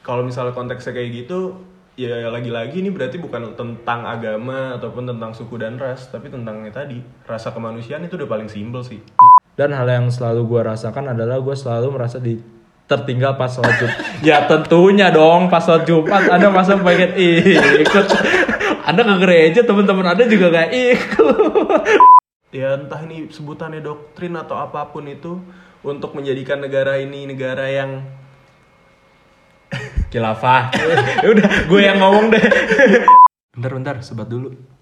[0.00, 1.60] kalau misalnya konteksnya kayak gitu
[2.00, 6.72] ya lagi-lagi ini berarti bukan tentang agama ataupun tentang suku dan ras tapi tentang yang
[6.72, 9.04] tadi rasa kemanusiaan itu udah paling simpel sih
[9.58, 12.40] Dan hal yang selalu gue rasakan adalah gue selalu merasa di
[12.88, 13.98] tertinggal pas sholat Jumat.
[14.28, 18.06] ya tentunya dong pas sholat Jumat Anda masa pengen ikut.
[18.88, 21.84] Anda ke gereja teman-teman Anda juga gak ikut.
[22.56, 25.38] ya entah ini sebutannya doktrin atau apa pun itu
[25.84, 28.00] untuk menjadikan negara ini negara yang
[30.10, 30.74] Kilafah.
[31.22, 32.44] Ya Udah, gue yang ngomong deh.
[33.54, 34.79] bentar, bentar, sebat dulu.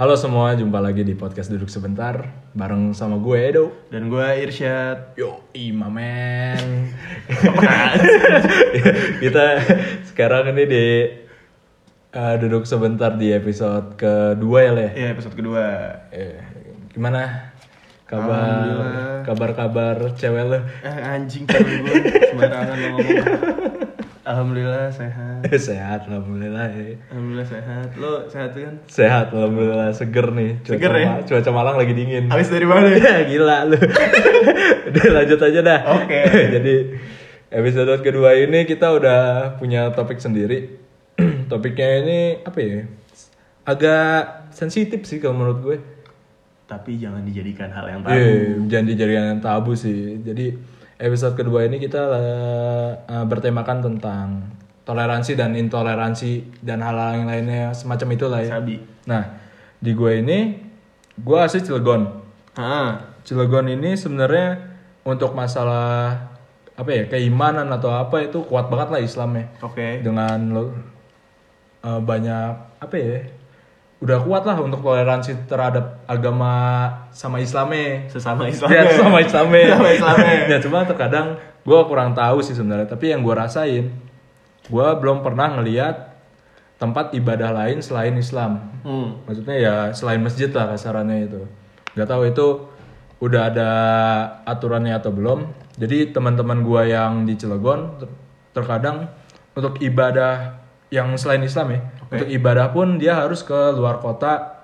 [0.00, 2.24] Halo semua, jumpa lagi di podcast Duduk Sebentar
[2.56, 3.64] bareng sama gue Edo.
[3.92, 6.88] dan gue Irsyad Yo, imamen.
[9.22, 9.60] Kita
[10.08, 10.86] sekarang ini di
[12.10, 14.86] eh, Duduk Sebentar di episode kedua ya, Le.
[14.96, 15.64] ya episode kedua
[16.08, 16.40] Eh,
[16.96, 17.52] gimana?
[18.08, 20.58] Kabar kabar-kabar cewek lo?
[20.82, 21.94] eh anjing kan gue
[22.32, 23.06] sembarangan lo ngomong
[24.22, 26.68] alhamdulillah sehat Sehat, alhamdulillah.
[26.68, 26.94] ya.
[27.08, 29.90] alhamdulillah sehat lo sehat kan Sehat, alhamdulillah.
[29.90, 30.60] Seger nih.
[30.60, 31.06] Cuaca, Seger ya?
[31.06, 32.24] Ma- cuaca Malang lagi dingin.
[32.26, 33.78] habis dari mana ya gila lu.
[34.88, 35.80] udah lanjut aja dah.
[35.96, 36.20] Oke.
[36.50, 36.74] Jadi
[37.50, 39.20] episode kedua ini kita udah
[39.56, 40.78] punya topik sendiri.
[41.50, 42.86] Topiknya ini apa ya?
[43.62, 44.14] Agak
[44.50, 45.78] sensitif sih kalau menurut gue.
[46.64, 50.22] tapi jangan dijadikan hal yang tabu Iya, jangan dijadikan yang tabu sih.
[50.22, 50.54] Jadi
[51.00, 52.02] episode kedua ini kita
[53.08, 54.26] eh, bertemakan tentang
[54.84, 58.60] toleransi dan intoleransi dan hal-hal yang lainnya semacam itulah ya.
[58.60, 58.76] sabi
[59.08, 59.24] Nah,
[59.80, 60.38] di gue ini
[61.16, 62.20] gue asli Cilegon.
[62.60, 64.60] ah Cilegon ini sebenarnya
[65.04, 66.16] untuk masalah
[66.76, 70.62] apa ya keimanan atau apa itu kuat banget lah Islamnya oke dengan lo
[71.84, 73.39] eh, banyak apa ya
[74.00, 76.52] udah kuat lah untuk toleransi terhadap agama
[77.12, 80.34] sama Islamnya sesama Islam ya sama Islamnya Sama Islamnya.
[80.56, 83.92] ya cuma terkadang gue kurang tahu sih sebenarnya tapi yang gue rasain
[84.64, 86.16] gue belum pernah ngeliat
[86.80, 88.72] tempat ibadah lain selain Islam.
[88.80, 89.20] Hmm.
[89.28, 91.44] maksudnya ya selain masjid lah kasarannya itu.
[91.92, 92.46] Nggak tahu itu
[93.20, 93.70] udah ada
[94.48, 95.44] aturannya atau belum.
[95.76, 98.16] Jadi teman-teman gua yang di Cilegon ter-
[98.56, 99.12] terkadang
[99.52, 100.56] untuk ibadah
[100.88, 104.58] yang selain Islam ya untuk ibadah pun dia harus ke luar kota.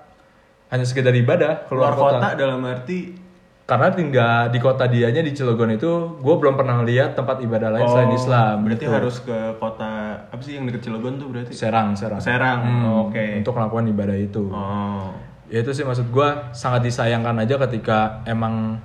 [0.67, 2.17] Hanya sekedar ibadah keluar keluar kota.
[2.19, 3.15] kota dalam arti
[3.63, 7.83] karena tinggal di kota dianya di Cilegon itu gue belum pernah lihat tempat ibadah lain
[7.85, 8.95] selain Islam Oh, berarti gitu.
[8.95, 9.91] harus ke kota
[10.23, 11.51] apa sih yang deket Cilegon tuh berarti?
[11.51, 12.19] Serang Serang.
[12.19, 13.25] Serang Hmm, Oh, oke.
[13.37, 14.43] untuk melakukan ibadah itu.
[14.47, 15.11] Oh.
[15.47, 18.79] Ya itu sih maksud gue sangat disayangkan aja ketika emang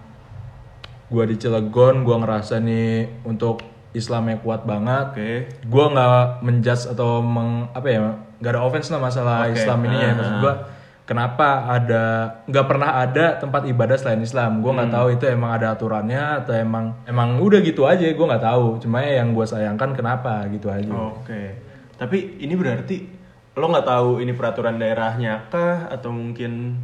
[1.09, 2.91] gue di Cilegon gue ngerasa nih
[3.22, 3.59] untuk
[3.92, 5.06] Islamnya kuat banget.
[5.12, 5.32] Oke.
[5.62, 8.00] Gue nggak menjudge atau meng apa ya
[8.41, 9.54] nggak ada offense lah masalah Oke.
[9.54, 10.08] Islam ini ya.
[10.08, 10.54] Ah, maksud gue
[11.03, 12.04] kenapa ada
[12.44, 14.58] nggak pernah ada tempat ibadah selain Islam?
[14.58, 14.97] Gue nggak Hmm.
[14.97, 18.80] tahu itu emang ada aturannya atau emang emang udah gitu aja gue nggak tahu.
[18.80, 20.88] Cuma yang gue sayangkan kenapa gitu aja.
[20.91, 21.54] Oke.
[21.94, 22.97] Tapi ini berarti
[23.53, 26.80] lo nggak tahu ini peraturan daerahnya kah atau mungkin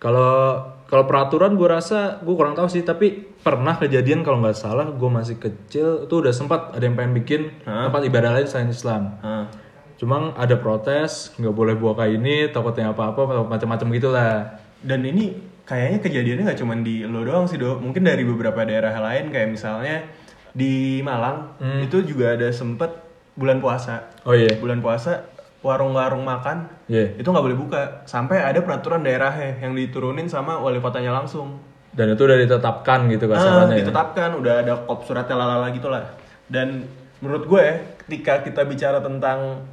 [0.00, 4.90] Kalau kalau peraturan gue rasa gue kurang tahu sih tapi pernah kejadian kalau nggak salah
[4.90, 9.02] gue masih kecil itu udah sempat ada yang pengen bikin tempat ibadah lain selain Islam.
[9.22, 9.46] ah,
[9.94, 14.34] Cuma ada protes nggak boleh buka ini takutnya apa-apa macam-macam gitulah.
[14.82, 15.36] dan ini
[15.68, 17.78] kayaknya kejadiannya nggak cuma di lo doang sih dok.
[17.78, 20.02] Mungkin dari beberapa daerah lain kayak misalnya
[20.50, 21.54] di Malang
[21.86, 22.90] itu juga ada sempet
[23.38, 24.10] bulan puasa.
[24.26, 25.22] Oh iya, Bulan puasa
[25.60, 27.12] warung-warung makan iya.
[27.14, 31.60] itu nggak boleh buka sampai ada peraturan daerahnya yang diturunin sama wali kotanya langsung.
[31.90, 33.74] Dan itu udah ditetapkan gitu Ah, kasarannya.
[33.74, 33.78] ya.
[33.82, 36.06] ditetapkan udah ada kop suratnya lalala gitu lah
[36.46, 36.86] dan
[37.18, 37.64] menurut gue
[38.00, 39.66] ketika kita bicara tentang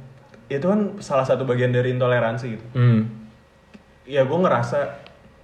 [0.46, 3.06] itu kan salah satu bagian dari intoleransi gitu Hmm.
[4.02, 4.98] ya gue ngerasa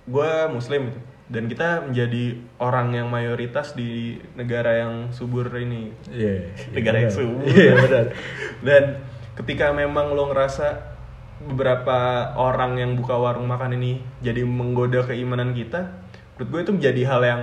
[0.05, 2.25] gue muslim gitu dan kita menjadi
[2.59, 6.53] orang yang mayoritas di negara yang subur ini Iya.
[6.71, 8.05] negara yang subur Iya benar.
[8.67, 8.83] dan
[9.35, 10.95] ketika memang lo ngerasa
[11.45, 11.97] beberapa
[12.35, 15.91] orang yang buka warung makan ini jadi menggoda keimanan kita
[16.35, 17.43] menurut gue itu menjadi hal yang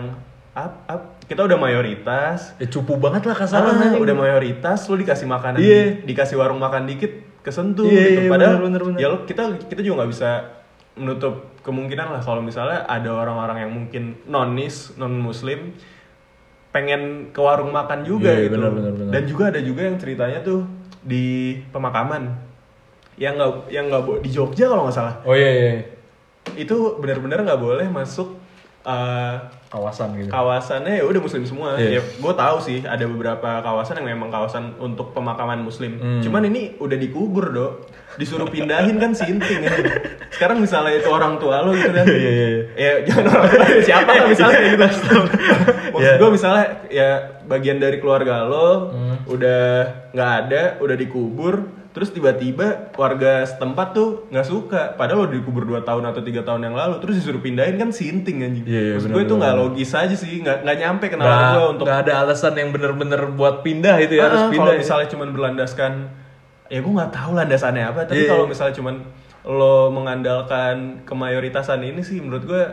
[0.51, 1.01] up, up.
[1.27, 3.99] kita udah mayoritas Ya cupu banget lah ah, kasarannya.
[3.99, 6.03] udah mayoritas lo dikasih makanan Iya.
[6.03, 7.11] dikasih warung makan dikit
[7.41, 8.99] kesentuh Iya, gitu iya, padahal bener, bener, bener.
[8.99, 10.29] ya lo kita kita juga nggak bisa
[10.93, 15.71] menutup kemungkinan lah kalau misalnya ada orang-orang yang mungkin nonis non muslim
[16.71, 19.11] pengen ke warung makan juga Iya, gitu bener, bener, bener.
[19.11, 20.63] dan juga ada juga yang ceritanya tuh
[21.01, 22.33] di pemakaman
[23.21, 25.71] yang nggak yang nggak di Jogja kalau nggak salah Oh iya iya.
[26.57, 28.40] itu benar-benar nggak boleh masuk
[28.83, 29.33] eh,
[29.67, 31.97] kawasan gitu kawasannya ya udah muslim semua Iya.
[31.97, 36.19] ya gue tahu sih ada beberapa kawasan yang memang kawasan untuk pemakaman muslim Hmm.
[36.19, 37.73] cuman ini udah dikubur dok
[38.13, 39.71] disuruh pindahin kan sinting ya.
[40.29, 42.61] sekarang misalnya itu orang tua lo gitu kan Iya, iya, iya.
[42.75, 45.05] ya jangan orang tua siapa kan misalnya gitu maksud
[45.93, 46.11] Iya.
[46.17, 47.09] gue misalnya ya
[47.45, 49.15] bagian dari keluarga lo Hmm.
[49.25, 49.63] udah
[50.11, 51.55] nggak ada udah dikubur
[51.91, 54.81] terus tiba-tiba warga setempat tuh nggak suka.
[54.93, 58.39] Padahal udah dikubur 2 tahun atau tiga tahun yang lalu terus disuruh pindahin kan sinting
[58.39, 58.63] anjing.
[58.63, 61.51] Iya, iya, Maksud gue itu nggak logis aja sih nggak nggak nyampe ke nalar nggak
[61.51, 64.73] gue untuk nggak ada alasan yang bener-bener buat pindah itu ya harus Ah, pindah kalau
[64.73, 64.79] ya.
[64.79, 65.91] misalnya cuman berlandaskan
[66.67, 67.99] ya gue nggak tahu landasannya apa.
[68.05, 68.29] Tapi Iya.
[68.29, 68.95] kalau misalnya cuman
[69.41, 72.63] lo mengandalkan kemayoritasan ini sih menurut gue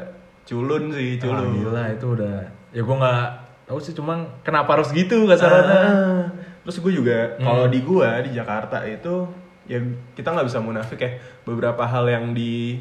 [0.45, 1.49] culun sih Ah, culun.
[1.59, 2.37] gila itu udah
[2.71, 3.25] ya gue nggak
[3.65, 6.23] tahu sih cuman kenapa harus gitu kasarannya Ah,
[6.63, 7.45] terus gue juga Hmm.
[7.45, 9.27] kalau di gue di Jakarta itu
[9.65, 9.79] ya
[10.13, 11.11] kita nggak bisa munafik ya
[11.43, 12.81] beberapa hal yang di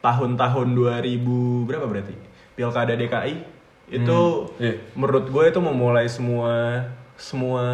[0.00, 1.24] tahun-tahun 2000
[1.64, 2.14] berapa berarti
[2.52, 3.34] pilkada DKI
[3.90, 4.20] itu
[4.58, 4.74] Iya.
[4.94, 7.64] menurut gue itu memulai semua semua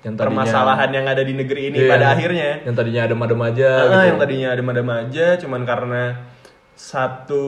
[0.00, 1.90] Yang tadinya- permasalahan yang ada di negeri ini Iya.
[1.90, 4.06] pada akhirnya yang tadinya adem-adem aja Ah, gitu.
[4.06, 6.02] yang tadinya ada madam aja cuman karena
[6.74, 7.44] satu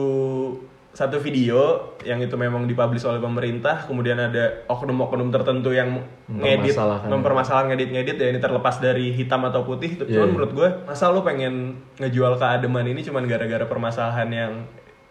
[0.91, 6.75] satu video yang itu memang dipublish oleh pemerintah kemudian ada oknum-oknum tertentu yang ngedit
[7.07, 7.71] Mempermasalahkan.
[7.71, 10.27] ngedit-ngedit ya ini terlepas dari hitam atau putih cuman iya.
[10.27, 14.51] menurut gue masa lu pengen ngejual keademan ini cuman gara-gara permasalahan yang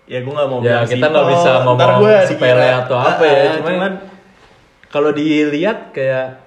[0.05, 3.31] ya gue nggak mau ya bilang kita nggak bisa ngomong sepele dikira- atau apa Ah,
[3.31, 3.93] ya ah, cuman,
[4.93, 6.45] kalau dilihat kayak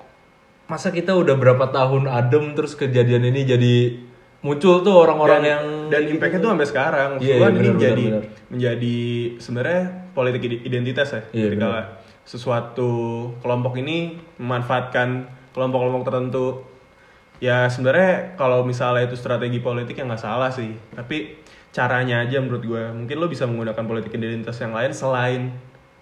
[0.69, 3.75] masa kita udah berapa tahun adem terus kejadian ini jadi
[4.43, 7.09] muncul tuh orang-orang dan, yang dan impactnya tuh sampai sekarang.
[7.15, 8.97] Maksud iya, gua ini benar, menjadi benar, menjadi
[9.39, 9.81] sebenarnya
[10.11, 11.85] politik ide- identitas ya Iya, ketika benar.
[12.23, 12.91] sesuatu
[13.39, 16.47] kelompok ini memanfaatkan kelompok-kelompok tertentu.
[17.39, 20.75] Ya sebenarnya kalau misalnya itu strategi politik ya nggak salah sih.
[20.91, 21.39] Tapi
[21.71, 25.41] caranya aja menurut gue mungkin lo bisa menggunakan politik identitas yang lain selain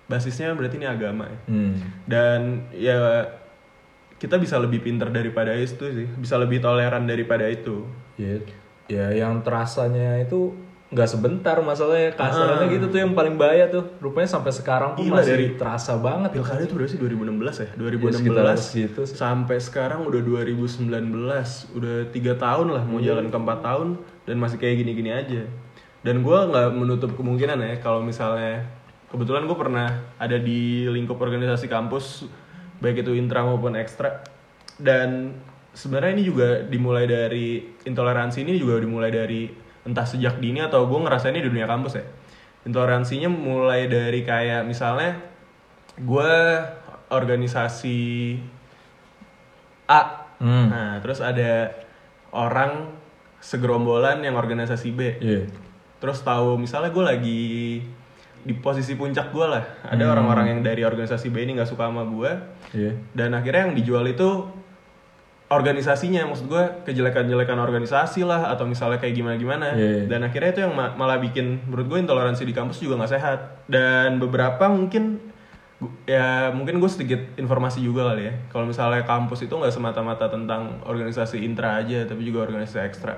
[0.05, 1.37] basisnya berarti ini agama ya.
[1.47, 1.73] Hmm.
[2.03, 2.39] dan
[2.75, 3.23] ya
[4.21, 6.05] kita bisa lebih pinter daripada itu sih.
[6.13, 7.89] Bisa lebih toleran daripada itu.
[8.15, 8.37] Ya
[8.85, 10.53] ya yang terasanya itu
[10.91, 12.13] nggak sebentar masalahnya.
[12.13, 13.97] Kasarannya gitu tuh yang paling bahaya tuh.
[13.97, 16.35] Rupanya sampai sekarang pun Gila, masih dari- terasa banget.
[16.35, 17.69] Pilkada itu berarti 2016 ya?
[17.73, 19.15] 2016 Ya, sekitar segitu sih.
[19.17, 23.15] sampai sekarang udah 2019 udah tiga tahun lah mau Iya.
[23.15, 23.87] jalan ke 4 tahun
[24.23, 25.43] dan masih kayak gini-gini aja.
[26.01, 28.65] Dan gua nggak menutup kemungkinan ya kalau misalnya
[29.07, 32.25] kebetulan gue pernah ada di lingkup organisasi kampus
[32.81, 34.25] baik itu intra maupun ekstra
[34.75, 35.37] dan
[35.71, 39.47] sebenarnya ini juga dimulai dari intoleransi ini juga dimulai dari
[39.81, 42.05] entah sejak dini atau gue ngerasa ini di dunia kampus ya
[42.61, 45.17] intoleransinya mulai dari kayak misalnya
[45.97, 46.33] gue
[47.09, 47.99] organisasi
[49.87, 50.01] A
[50.41, 50.73] Hmm.
[50.73, 51.69] nah terus ada
[52.33, 52.89] orang
[53.37, 55.45] segerombolan yang organisasi B Iya.
[56.01, 57.43] terus tahu misalnya gue lagi
[58.41, 59.63] di posisi puncak gue lah.
[59.83, 60.11] Ada Hmm.
[60.11, 62.31] orang-orang yang dari organisasi B ini nggak suka sama gue
[62.73, 62.91] Iya.
[63.11, 64.29] dan akhirnya yang dijual itu
[65.47, 66.23] organisasinya.
[66.25, 69.75] Maksud gue kejelekan-jelekan organisasi lah atau misalnya kayak gimana-gimana.
[69.75, 70.07] Iya.
[70.07, 73.39] dan akhirnya itu yang ma- malah bikin menurut gue intoleransi di kampus juga nggak sehat.
[73.67, 75.19] Dan beberapa mungkin
[76.05, 78.33] ya mungkin gue sedikit informasi juga kali ya.
[78.47, 83.17] Kalau misalnya kampus itu nggak semata-mata tentang organisasi intra aja tapi juga organisasi ekstra.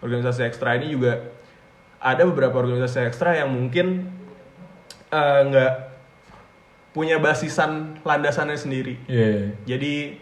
[0.00, 1.20] Organisasi ekstra ini juga
[1.98, 4.08] ada beberapa organisasi ekstra yang mungkin
[5.14, 5.72] eh, nggak
[6.90, 9.54] punya basisan landasannya sendiri Iya.
[9.64, 10.18] jadi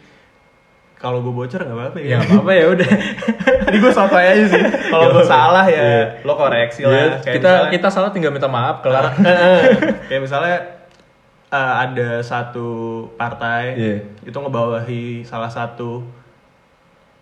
[0.95, 2.17] kalau gue bocor nggak apa-apa Ya ya.
[2.17, 2.91] nggak apa-apa ya udah.
[3.67, 4.63] Jadi gue sotoy aja sih.
[4.87, 5.83] Kalau gue salah ya
[6.23, 7.03] lo koreksi Iya, lah.
[7.19, 9.11] Kayak kita misalnya- kita salah tinggal minta maaf kelar.
[10.07, 10.57] kayak misalnya
[11.51, 12.69] eh, ada satu
[13.13, 13.97] partai Iya.
[14.23, 16.07] itu ngebawahi salah satu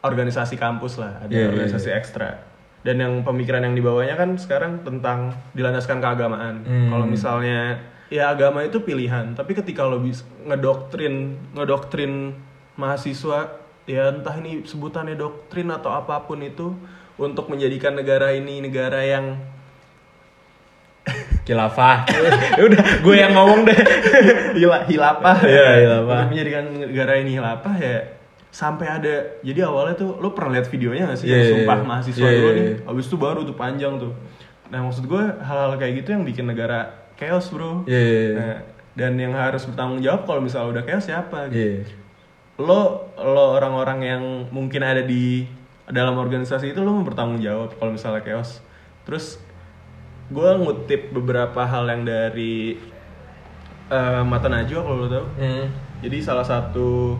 [0.01, 2.37] organisasi kampus lah, ada Iya, iya, organisasi ekstra.
[2.81, 6.65] Dan yang pemikiran yang dibawanya kan sekarang tentang dilandaskan keagamaan.
[6.65, 6.89] Hmm.
[6.89, 7.77] Kalau misalnya
[8.09, 12.35] ya agama itu pilihan, tapi ketika lo bisa ngedoktrin ngedoktrin
[12.81, 16.73] mahasiswa ya entah ini sebutannya doktrin atau apa pun itu
[17.21, 19.37] untuk menjadikan negara ini negara yang
[21.49, 22.09] Kilafah.
[22.59, 23.79] Ya udah, gue yang ngomong deh.
[24.61, 26.23] Hila, hilapah Iya, hilafah.
[26.29, 28.20] Menjadikan negara ini hilapah ya
[28.51, 31.79] sampai ada jadi awalnya tuh lo pernah lihat videonya gak sih Iya, yang iya, sumpah
[31.79, 31.87] iya.
[31.87, 32.91] mahasiswa Iya, dulu iya, nih iya.
[32.91, 34.13] abis itu baru tuh panjang tuh
[34.71, 36.79] nah maksud gue hal-hal kayak gitu yang bikin negara
[37.15, 38.35] chaos bro Iya, iya, iya.
[38.35, 38.57] Nah,
[38.91, 41.59] dan yang harus bertanggung jawab kalau misalnya udah chaos siapa gitu.
[41.59, 41.83] Iya.
[42.61, 42.83] lo
[43.17, 45.47] lo orang-orang yang mungkin ada di
[45.87, 48.59] dalam organisasi itu lo mau bertanggung jawab kalau misalnya chaos
[49.03, 49.39] terus
[50.29, 52.79] gue ngutip beberapa hal yang dari
[53.89, 55.67] eh, mata najwa kalau lo tau Hmm.
[56.01, 57.19] jadi salah satu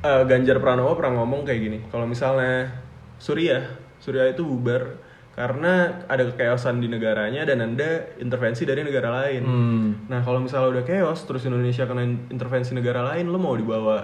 [0.00, 2.70] eh, Ganjar Pranowo pernah ngomong kayak gini kalau misalnya
[3.18, 3.64] Surya
[3.98, 4.94] Surya itu bubar
[5.34, 9.42] karena ada kekeosan di negaranya dan ada intervensi dari negara lain.
[9.46, 9.86] Hmm.
[10.10, 14.02] Nah kalau misalnya udah chaos terus Indonesia kena intervensi negara lain, lo mau dibawa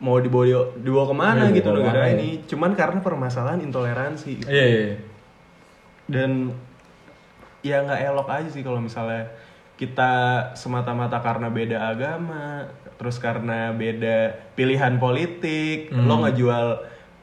[0.00, 2.16] mau dibawa dibawa ke mana Iya, gitu dibawa negara ke mana ya?
[2.16, 2.28] ini?
[2.48, 4.30] Cuman karena permasalahan intoleransi.
[4.40, 4.48] gitu.
[4.48, 4.96] Iya, iya.
[6.08, 6.56] Dan
[7.60, 9.28] ya nggak elok aja sih kalau misalnya
[9.76, 10.12] kita
[10.56, 12.64] semata-mata karena beda agama,
[12.98, 16.04] terus karena beda pilihan politik, Hmm.
[16.04, 16.66] lo ngejual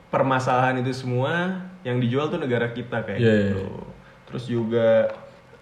[0.07, 3.63] permasalahan itu semua yang dijual tuh negara kita kayak Iya, gitu.
[4.31, 4.89] Terus juga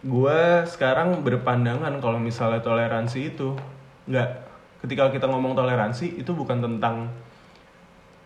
[0.05, 3.57] gua sekarang berpandangan kalau misalnya toleransi itu
[4.05, 4.29] nggak
[4.83, 7.07] ketika kita ngomong toleransi itu bukan tentang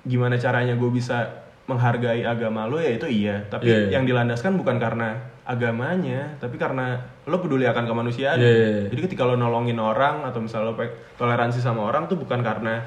[0.01, 3.43] gimana caranya gue bisa menghargai agama lo ya itu iya.
[3.47, 3.99] Tapi Iya, iya.
[3.99, 8.39] yang dilandaskan bukan karena agamanya tapi karena lo peduli akan kemanusiaan.
[8.39, 8.87] Iya, iya, iya.
[8.91, 10.75] jadi ketika lo nolongin orang atau misalnya lo
[11.15, 12.83] toleransi sama orang tuh bukan karena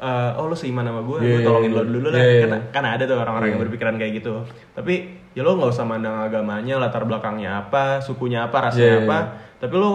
[0.00, 2.20] eh, oh lo seiman sama gue Iya, gue tolongin lo dulu lah.
[2.20, 4.44] Kan, kan ada tuh orang-orang yang berpikiran kayak gitu.
[4.76, 4.94] Tapi
[5.36, 9.18] ya lo nggak usah mandang agamanya latar belakangnya apa sukunya apa rasanya Iya, iya, apa.
[9.60, 9.92] Tapi lo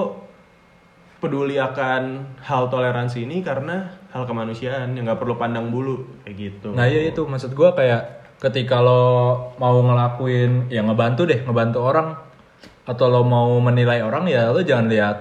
[1.22, 6.68] peduli akan hal toleransi ini karena hal kemanusiaan yang nggak perlu pandang bulu kayak gitu.
[6.72, 7.24] Nah iya itu.
[7.24, 9.04] Maksud gua kayak ketika lo
[9.56, 12.08] mau ngelakuin ya ngebantu deh ngebantu orang.
[12.84, 15.18] Atau lo mau menilai orang ya lo jangan lihat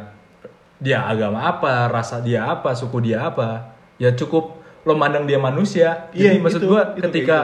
[0.81, 3.77] dia agama apa rasa dia apa suku dia apa.
[3.97, 6.11] Ya cukup lo mandang dia manusia.
[6.11, 7.39] Jadi Iya, maksud itu- gua itu ketika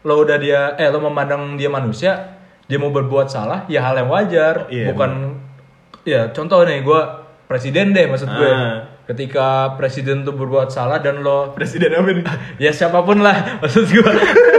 [0.00, 4.08] lo udah dia eh lo memandang dia manusia dia mau berbuat salah ya hal yang
[4.08, 4.64] wajar.
[4.72, 5.10] Iya, bukan
[6.08, 8.89] ya contoh nih gua presiden deh maksud gue Ah.
[9.10, 12.24] Ketika presiden tuh berbuat salah dan lo presiden apa nih
[12.64, 14.06] ya siapa pun lah maksud gue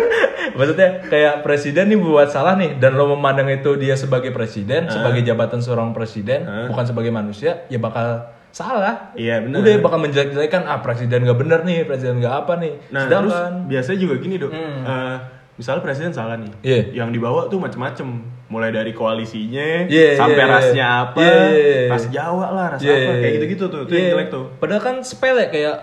[0.59, 5.23] maksudnya kayak presiden nih buat salah nih dan lo memandang itu dia sebagai presiden sebagai
[5.23, 9.15] jabatan seorang presiden bukan sebagai manusia ya bakal salah.
[9.15, 9.63] Iya benar.
[9.63, 12.73] Udah bakal menjelek-jelekan ah presiden gak bener nih presiden gak apa nih.
[12.91, 15.17] Nah, terus sedangkan biasanya juga gini dok, Eh,
[15.61, 16.49] misalnya presiden salah nih.
[16.65, 16.81] Iya.
[16.97, 18.07] yang dibawa tuh macem-macem,
[18.49, 21.91] mulai dari koalisinya, Iya, sampai iya, rasnya apa, Iya, iya, iya.
[21.93, 23.35] ras Jawa lah, ras Iya, apa, iya, kayak iya.
[23.37, 23.99] gitu-gitu tuh, itu Iya.
[24.01, 24.45] yang jelek tuh.
[24.57, 25.75] Padahal kan sepele kayak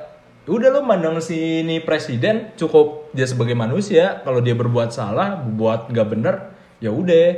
[0.49, 5.89] udah lo mandang si ini presiden cukup dia sebagai manusia kalau dia berbuat salah, berbuat
[5.89, 6.35] nggak bener,
[6.79, 7.29] ya udah.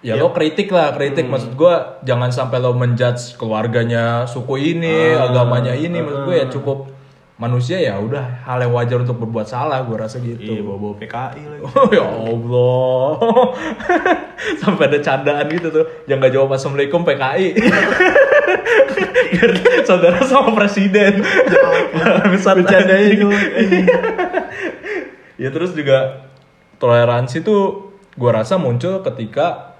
[0.00, 1.36] Ya lo kritik lah, kritik Hmm.
[1.36, 6.46] maksud gua jangan sampai lo menjudge keluarganya suku ini, Ah, agamanya ini, maksud gue ya
[6.48, 6.88] cukup
[7.40, 10.44] manusia ya udah hal yang wajar untuk berbuat salah, gua rasa gitu.
[10.44, 11.62] Iya, bawa-bawa PKI lagi.
[11.64, 13.12] Oh ya Allah
[14.60, 17.46] Sampai ada candaan gitu tuh Yang gak jawab Assalamualaikum PKI
[19.88, 21.20] Saudara sama presiden
[22.88, 23.20] anjing.
[23.20, 23.86] jelek, anjing.
[25.36, 26.28] Ya terus juga
[26.80, 29.76] Toleransi tuh Gua rasa muncul ketika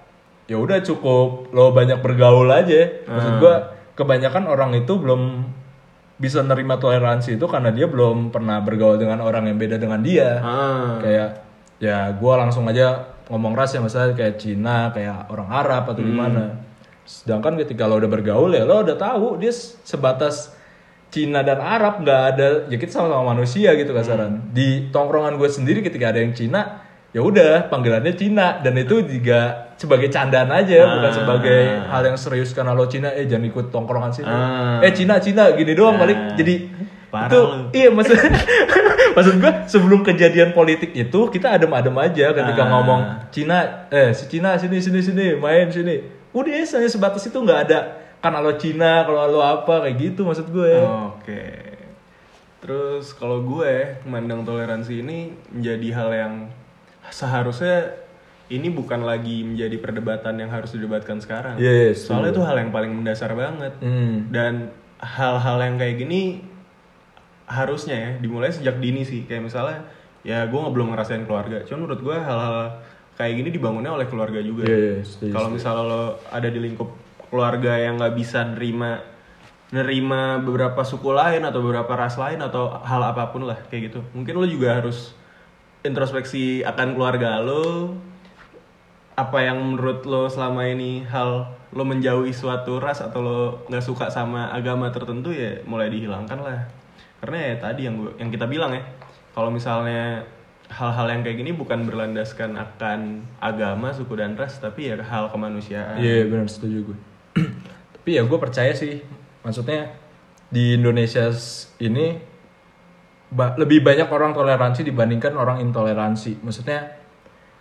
[0.50, 5.46] ya udah cukup lo banyak bergaul aja maksud gua kebanyakan orang itu belum
[6.20, 10.36] bisa nerima toleransi itu karena dia belum pernah bergaul dengan orang yang beda dengan dia.
[10.44, 11.28] Ah, kayak
[11.80, 16.60] ya gue langsung aja ngomong ras ya misalnya kayak Cina kayak orang Arab atau gimana
[17.08, 19.50] sedangkan ketika lo udah bergaul ya lo udah tahu dia
[19.82, 20.52] sebatas
[21.10, 24.46] Cina dan Arab nggak ada ya kita sama-sama manusia gitu kasaran.
[24.54, 29.70] Di tongkrongan gue sendiri ketika ada yang Cina ya udah panggilannya Cina dan itu juga
[29.74, 34.10] sebagai candaan aja bukan sebagai hal yang serius karena lo Cina eh jangan ikut tongkrongan
[34.10, 34.78] sini Ah.
[34.78, 36.06] eh Cina Cina gini doang Nah.
[36.06, 36.54] balik jadi
[37.10, 37.64] Parah itu lu.
[37.72, 38.14] iya maksud
[39.16, 42.70] maksud gua sebelum kejadian politik itu kita adem-adem aja ketika Ah.
[42.70, 45.98] ngomong Cina eh si Cina sini sini sini main sini
[46.30, 47.78] udah hanya sebatas itu nggak ada
[48.20, 50.78] karena lo Cina kalau lo apa kayak gitu maksud gue
[51.10, 51.42] Oke.
[52.60, 56.34] Terus kalau gue memandang toleransi ini menjadi hal yang
[57.08, 57.96] seharusnya
[58.50, 61.56] ini bukan lagi menjadi perdebatan yang harus didebatkan sekarang.
[61.56, 63.72] Yes, Soalnya itu hal yang paling mendasar banget.
[63.78, 64.26] Hmm.
[64.28, 66.44] Dan hal-hal yang kayak gini
[67.46, 69.24] harusnya ya dimulai sejak dini sih.
[69.24, 69.78] Kayak misalnya
[70.26, 71.62] ya gue nggak belum ngerasain keluarga.
[71.62, 72.82] Cuman menurut gue hal-hal
[73.14, 74.66] kayak gini dibangunnya oleh keluarga juga.
[74.66, 76.90] Iya, iya, setuju, Kalau misalnya lo ada di lingkup
[77.30, 78.98] keluarga yang nggak bisa nerima
[79.70, 84.02] nerima beberapa suku lain atau beberapa ras lain atau hal apa pun lah kayak gitu.
[84.10, 85.14] Mungkin lo juga harus
[85.84, 87.96] introspeksi akan keluarga lo.
[89.16, 94.10] Apa yang menurut lo selama ini hal lo menjauhi suatu ras atau lo nggak suka
[94.10, 96.66] sama agama tertentu ya mulai dihilangkan lah.
[97.20, 98.82] Karena ya tadi yang gua, yang kita bilang ya,
[99.36, 100.24] kalau misalnya
[100.70, 105.98] hal-hal yang kayak gini bukan berlandaskan akan agama, suku dan ras, tapi ya hal kemanusiaan.
[105.98, 106.98] Iya benar setuju gue.
[108.00, 109.02] Tapi ya gue percaya sih,
[109.44, 109.92] maksudnya
[110.48, 111.28] di Indonesia
[111.82, 112.29] ini
[113.30, 116.38] ba- lebih banyak orang toleransi dibandingkan orang intoleransi.
[116.40, 116.98] Maksudnya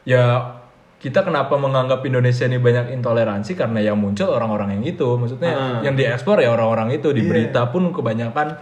[0.04, 0.56] ya
[0.98, 5.08] kita kenapa menganggap Indonesia ini banyak intoleransi karena yang muncul orang-orang yang itu.
[5.16, 5.80] Maksudnya Ah.
[5.80, 7.30] yang diekspor ya orang-orang itu di Iya.
[7.30, 8.58] berita pun kebanyakan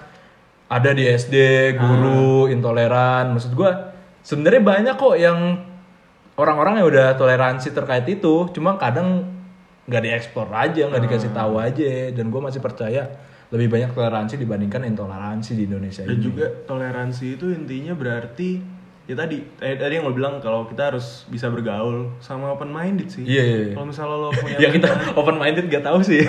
[0.67, 1.35] ada di SD
[1.73, 3.33] guru intoleran.
[3.33, 3.71] Maksud gue
[4.21, 5.39] sebenarnya banyak kok yang
[6.35, 9.25] orang-orang yang udah toleransi terkait itu cuma kadang
[9.87, 11.39] nggak dieksplor aja nggak dikasih Hmm.
[11.39, 13.07] tahu aja dan gue masih percaya
[13.47, 18.59] lebih banyak toleransi dibandingkan intoleransi di Indonesia Dan ini juga toleransi itu intinya berarti
[19.07, 23.07] ya tadi eh, tadi yang lo bilang kalau kita harus bisa bergaul sama open minded
[23.07, 23.23] sih.
[23.23, 23.73] Iya, iya, iya.
[23.79, 26.19] Kalau misalnya lo punya ya kita open minded gak tahu sih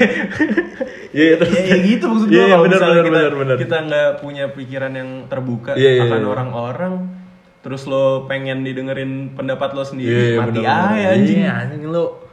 [1.17, 3.57] iya itu ya, ya gitu maksud gue kalau benar, misalnya benar, kita benar, benar.
[3.57, 6.29] kita nggak punya pikiran yang terbuka Iya, iya, akan iya.
[6.29, 6.95] orang-orang
[7.65, 12.28] terus lo pengen didengerin pendapat lo sendiri iya, mati aja anjing Iya, anjing lu.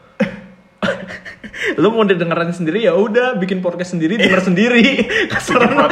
[1.75, 5.89] Lu mau didengerin sendiri ya udah bikin podcast sendiri denger sendiri kasaran mah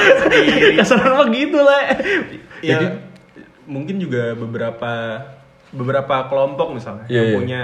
[0.75, 1.81] kasaran mah gitu lah
[2.59, 2.85] ya Jadi,
[3.65, 4.91] mungkin juga beberapa
[5.69, 7.35] beberapa kelompok misalnya Iya, yang iya.
[7.35, 7.61] punya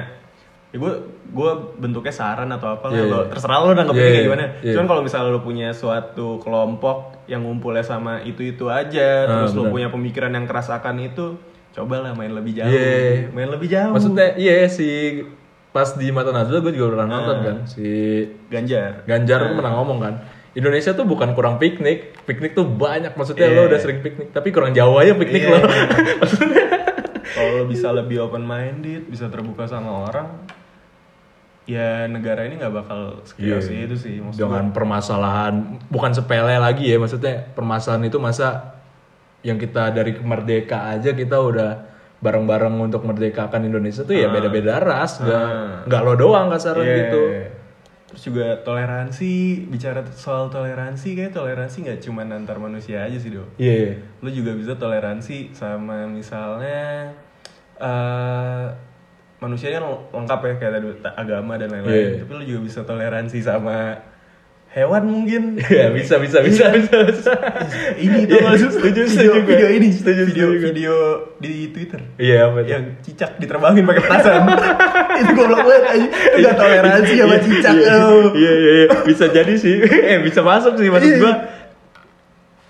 [0.70, 0.94] ya gue
[1.30, 3.30] gue bentuknya saran atau apa Iya, lo iya.
[3.34, 4.28] terserah lo nanggepinnya Iya, kayak iya.
[4.30, 4.74] gimana Iya.
[4.74, 9.54] cuman kalau misalnya lo punya suatu kelompok yang ngumpulnya sama itu itu aja Ah, terus
[9.54, 11.38] lo punya pemikiran yang keras akan itu
[11.70, 13.30] cobalah main lebih jauh Iya.
[13.30, 15.22] main lebih jauh maksudnya iya si
[15.70, 17.44] pas di mata Najwa gue juga pernah nonton Ah.
[17.44, 17.86] kan si
[18.48, 20.14] Ganjar Ganjar tuh pernah ngomong kan
[20.52, 23.56] Indonesia tuh bukan kurang piknik piknik tuh banyak maksudnya Iya.
[23.56, 25.50] lo udah sering piknik tapi kurang jauh aja piknik Iya.
[25.52, 25.58] lo
[26.20, 26.64] maksudnya
[27.36, 30.28] kalau lo bisa lebih open minded bisa terbuka sama orang
[31.64, 33.86] ya negara ini nggak bakal sekilas Iya.
[33.86, 35.54] itu sih maksud dengan permasalahan
[35.86, 38.74] bukan sepele lagi ya maksudnya permasalahan itu masa
[39.46, 41.72] yang kita dari merdeka aja kita udah
[42.20, 45.82] bareng-bareng untuk merdekakan Indonesia tuh ya beda-beda ras nggak Ah.
[45.84, 46.96] nggak lo doang kasaran Iya.
[47.02, 47.24] gitu
[48.10, 49.32] Terus juga toleransi,
[49.70, 53.46] bicara soal toleransi kayak toleransi nggak cuma antar manusia aja sih, Do.
[53.56, 57.14] iya Lu juga bisa toleransi sama misalnya
[57.78, 58.66] eh
[59.38, 61.96] manusia kan lengkap ya kayak tadi ta- agama dan lain-lain.
[62.12, 62.20] Iya.
[62.20, 63.94] Tapi lu juga bisa toleransi sama
[64.70, 65.44] hewan mungkin.
[65.68, 67.34] Iya bisa bisa bisa bisa bisa
[67.98, 69.48] ini tuh Iya, setuju, video, setuju juga.
[69.48, 70.94] video ini, Setuju, video setuju video
[71.38, 72.02] di Twitter.
[72.18, 72.60] iya apa?
[72.62, 74.42] Yang cicak diterbangin pakai petasan.
[75.20, 76.08] itu goblok banget aja.
[76.08, 77.74] Itu gak toleransi sama cicak.
[77.76, 77.98] iya,
[78.32, 78.88] iya iya iya.
[79.04, 79.76] bisa jadi sih
[80.12, 81.20] eh bisa masuk sih maksud Iya.
[81.20, 81.34] gua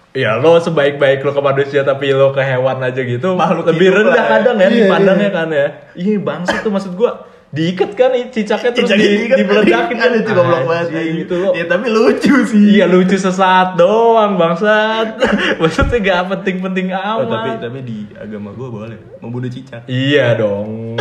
[0.10, 4.26] Ya lo sebaik-baik lo ke manusia tapi lo ke hewan aja gitu Makhluk lebih rendah
[4.28, 5.67] kadang ya Iya, dipandangnya kan ya.
[5.93, 10.34] Iya bangsa tuh maksud gua diikat kan cicaknya terus Cicaknya di, dibeledakin kan ada tuh
[10.34, 10.88] goblok banget
[11.26, 11.50] gitu.
[11.52, 12.78] Ya tapi lucu sih.
[12.78, 15.18] Iya lucu sesaat doang bangsat.
[15.62, 17.28] Maksudnya gak penting-penting Oh, amat.
[17.28, 19.82] tapi tapi di agama gue boleh membunuh cicak.
[19.86, 20.94] Iya dong.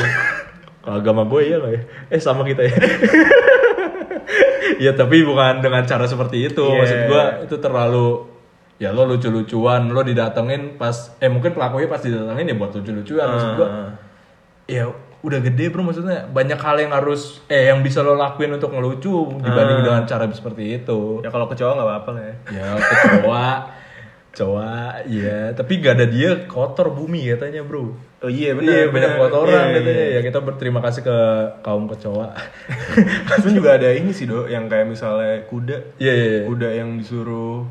[0.80, 1.80] Kalau agama gue iya gak ya?
[2.08, 2.72] Eh sama kita ya.
[4.78, 6.62] Iya tapi bukan dengan cara seperti itu.
[6.62, 6.78] Iya.
[6.78, 8.06] Maksud gue itu terlalu
[8.78, 13.50] ya lo lucu-lucuan lo didatengin pas eh mungkin pelakunya pas didatengin ya buat lucu-lucuan maksud
[13.56, 13.90] gue Ah.
[14.70, 14.86] ya
[15.18, 19.10] udah gede bro maksudnya banyak hal yang harus eh yang bisa lo lakuin untuk ngelucu
[19.36, 19.84] dibanding Ah.
[19.84, 22.34] dengan cara seperti itu Ya kalau kecoa nggak apa-apa lah ya.
[22.52, 23.46] ya kecoa
[24.30, 29.70] coa iya tapi gak ada dia kotor bumi katanya bro Oh iya Iya banyak kotoran
[29.70, 30.14] Iya, katanya iya.
[30.14, 31.16] ya kita berterima kasih ke
[31.60, 32.34] kaum kecoa
[33.38, 36.42] Terus juga ada ini sih dok, yang kayak misalnya kuda, iya iya iya.
[36.44, 37.62] kuda yang disuruh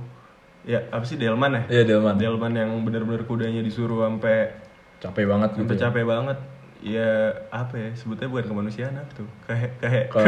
[0.64, 1.64] ya apa sih delman ya?
[1.70, 4.52] iya Delman Delman yang bener-bener kudanya disuruh sampai
[5.00, 5.84] capek banget gitu sampai ya.
[5.86, 6.38] capek banget.
[6.78, 9.26] Ya apa ya sebutnya bukan kemanusiaan apa tuh?
[9.50, 10.24] Kayak kayak ke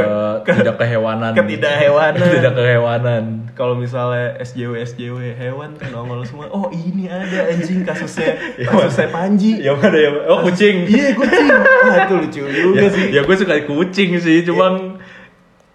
[0.58, 1.38] tidak kehewanan.
[1.38, 2.26] ketidakhewanan.
[2.42, 3.24] tidak kehewanan.
[3.54, 6.50] Kalau misalnya SJW SJW hewan kan nongol semua.
[6.50, 8.34] Oh ini ada anjing kasusnya
[8.66, 9.62] kasusnya Panji.
[9.62, 10.90] Yang mana ya oh kucing.
[10.90, 11.48] Iya kucing.
[11.54, 13.06] Wah itu lucu juga ya, sih.
[13.14, 14.98] ya gue suka kucing sih cuman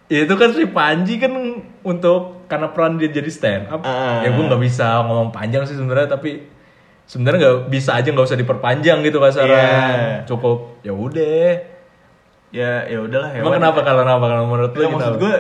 [0.05, 1.33] ya itu kan si Panji kan
[1.81, 4.21] untuk karena peran dia jadi stand up Ah.
[4.21, 6.45] ya gue nggak bisa ngomong panjang sih sebenarnya tapi
[7.05, 10.25] sebenarnya nggak bisa aja nggak usah diperpanjang gitu kasaran Iya.
[10.25, 11.51] cukup ya udah.
[12.49, 15.35] Ya ya udahlah emang hewan kenapa kalau kenapa kalau menurut lu Ya, gitu maksud gue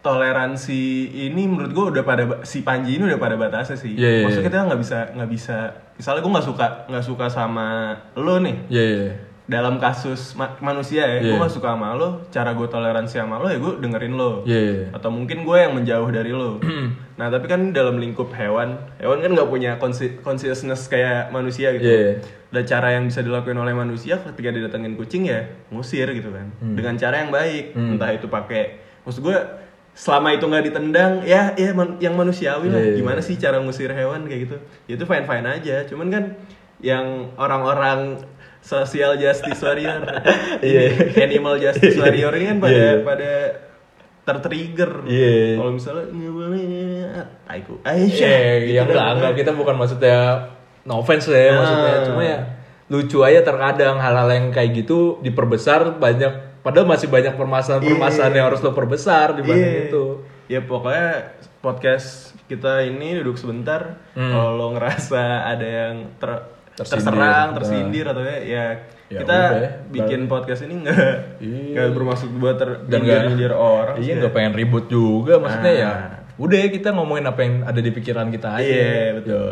[0.00, 0.82] toleransi
[1.28, 3.94] ini menurut gue udah pada si Panji ini udah pada batasnya sih.
[3.94, 5.56] Iya, iya, maksudnya kita nggak bisa nggak bisa.
[5.94, 7.66] Misalnya gue nggak suka nggak suka sama
[8.16, 8.56] lo nih.
[8.66, 9.10] Iya iya
[9.50, 11.36] dalam kasus ma- manusia ya gue Iya.
[11.36, 14.84] nggak suka sama lo cara gue toleransi sama lo ya gue dengerin lo Iya, iya.
[14.92, 16.62] atau mungkin gue yang menjauh dari lo
[17.16, 19.74] nah tapi kan dalam lingkup hewan hewan kan nggak punya
[20.16, 22.22] consciousness kayak manusia gitu Iya.
[22.48, 26.74] dan cara yang bisa dilakuin oleh manusia ketika didatengin kucing ya ngusir gitu kan Hmm.
[26.74, 29.34] dengan cara yang baik entah itu pakai maksud gue
[29.92, 32.96] selama itu nggak ditendang ya ya man- yang manusiawi lah Iya, iya.
[32.96, 36.24] gimana sih cara ngusir hewan kayak gitu ya itu fine fine aja cuman kan
[36.80, 38.16] yang orang-orang
[38.60, 40.00] social justice warrior
[40.62, 40.82] Iya.
[41.20, 43.02] animal justice warrior ini kan pada Iya, iya.
[43.02, 43.32] pada
[44.20, 45.56] tertrigger Iya.
[45.56, 46.64] kalau misalnya nggak boleh
[47.48, 48.86] aiku Eh, Aisyah gitu ya dah.
[48.86, 50.18] enggak enggak kita bukan maksudnya
[50.82, 52.04] no offense ya maksudnya Ah.
[52.04, 52.38] cuma ya
[52.86, 58.60] lucu aja terkadang hal-hal yang kayak gitu diperbesar banyak padahal masih banyak permasalahan-permasalahan yang harus
[58.60, 59.84] lo perbesar dibanding Iya.
[59.88, 60.04] itu.
[60.44, 63.96] Ya pokoknya podcast kita ini duduk sebentar.
[64.12, 64.28] Hmm.
[64.28, 66.44] Kalau lo ngerasa ada yang ter-
[66.80, 67.04] Tersindir.
[67.04, 67.54] terserang, Nah.
[67.54, 68.66] tersindir atau ya, ya
[69.06, 71.60] Ya kita udah, bikin podcast ini nggak Iya.
[71.74, 74.18] nggak bermaksud buat ter Dan nyindir orang iya sih.
[74.18, 75.98] nggak pengen ribut juga maksudnya ya Ah.
[76.36, 79.50] udah kita ngomongin apa yang ada di pikiran kita aja Iya, betul.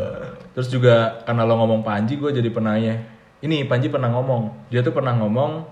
[0.51, 3.03] terus juga karena lo ngomong Panji gue jadi penanya
[3.39, 5.67] ini Panji pernah ngomong dia tuh pernah ngomong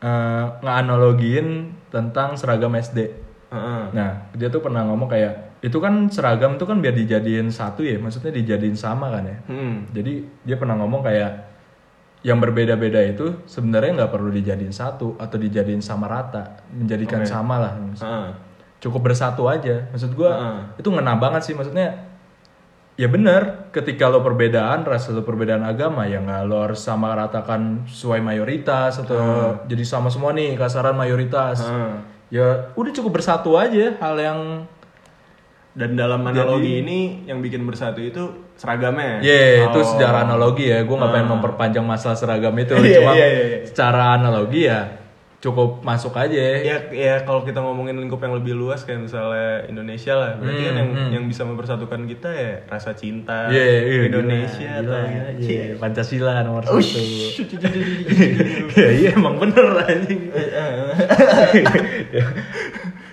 [0.00, 1.48] eh, ngeanalogiin
[1.88, 2.98] tentang seragam SD
[3.48, 3.82] Heeh.
[3.90, 7.96] nah dia tuh pernah ngomong kayak itu kan seragam tuh kan biar dijadiin satu ya
[7.96, 9.84] maksudnya dijadiin sama kan ya Hmm.
[9.92, 11.52] jadi dia pernah ngomong kayak
[12.20, 17.28] yang berbeda-beda itu sebenarnya nggak perlu dijadiin satu atau dijadiin sama rata menjadikan Oke.
[17.28, 18.28] sama lah Heeh.
[18.78, 20.60] cukup bersatu aja maksud gua Heeh.
[20.80, 22.08] itu ngena banget sih maksudnya
[22.96, 27.84] ya benar ketika lo perbedaan ras atau perbedaan agama ya nggak lo harus sama ratakan
[27.84, 29.20] sesuai mayoritas atau
[29.64, 31.92] jadi sama semua nih kasaran mayoritas Heeh.
[32.30, 34.40] ya udah cukup bersatu aja hal yang
[35.70, 38.22] Dan dalam analogi ini yang bikin bersatu itu
[38.54, 39.18] seragamnya.
[39.20, 39.86] ya itu Oh.
[39.86, 43.58] secara analogi ya gue nggak pengen memperpanjang masalah seragam itu Iya, cuma iya, iya, iya.
[43.64, 44.80] secara analogi ya
[45.40, 50.12] cukup masuk aja Ya, ya kalau kita ngomongin lingkup yang lebih luas kayak misalnya Indonesia
[50.12, 54.04] lah, berarti kan yang yang bisa mempersatukan kita ya rasa cinta Hmm, Iya, iya, gila,
[54.10, 55.48] Indonesia gila, atau gila, Cie.
[55.48, 56.76] iya, Pancasila nomor satu.
[56.76, 56.92] Ush.
[58.76, 60.28] ya iya emang bener anjing.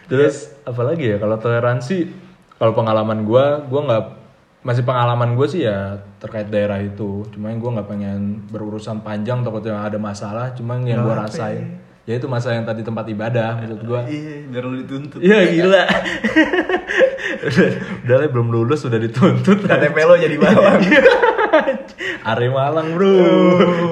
[0.08, 2.27] Terus apalagi ya kalau toleransi
[2.58, 4.04] kalau pengalaman gua gua nggak
[4.65, 9.39] masih pengalaman gue sih ya terkait daerah itu cuma yang gue nggak pengen berurusan panjang
[9.39, 13.82] takutnya ada masalah cuma yang gue rasain ya itu masalah yang tadi tempat ibadah menurut
[13.84, 15.20] gue Iya, biar lu dituntut.
[15.20, 15.84] Iya gila.
[17.43, 17.67] udah,
[18.08, 19.67] udah lah, belum lulus udah dituntut.
[19.67, 20.82] KTP lo jadi bawang.
[22.32, 23.12] Are Malang bro.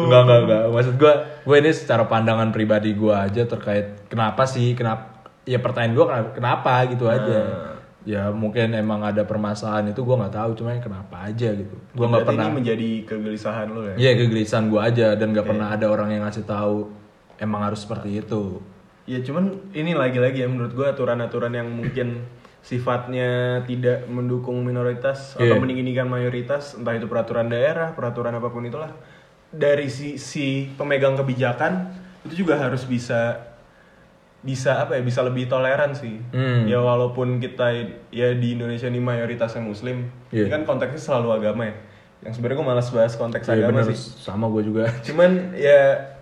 [0.08, 0.64] Enggak enggak enggak.
[0.72, 5.94] Maksud gue, gue ini secara pandangan pribadi gue aja terkait kenapa sih kenapa ya pertanyaan
[6.00, 6.06] gue
[6.40, 7.75] kenapa gitu aja.
[8.06, 11.74] Ya mungkin emang ada permasalahan itu gue nggak tahu cuma ya kenapa aja gitu.
[11.92, 12.46] Gue nggak Berarti pernah.
[12.46, 13.96] ini menjadi kegelisahan lo ya.
[13.98, 16.94] Iya kegelisahan gue aja dan nggak pernah ada orang yang ngasih tahu
[17.42, 18.62] emang harus seperti itu.
[19.06, 22.26] Ya cuman ini lagi-lagi ya menurut gua aturan-aturan yang mungkin
[22.66, 25.62] sifatnya tidak mendukung minoritas atau Iya.
[25.62, 28.90] meninggikan mayoritas, entah itu peraturan daerah, peraturan apa pun itulah.
[29.54, 31.94] Dari sisi pemegang kebijakan
[32.26, 33.38] itu juga harus bisa
[34.46, 36.64] bisa apa ya bisa lebih toleran sih Hmm.
[36.64, 37.74] ya walaupun kita
[38.08, 40.46] ya di Indonesia ini mayoritasnya muslim Iya.
[40.46, 41.76] ini kan konteksnya selalu agama ya
[42.22, 44.86] yang sebenarnya gue malas bahas konteks Iya agama bener sih sama gue juga.
[45.08, 46.14] cuman ya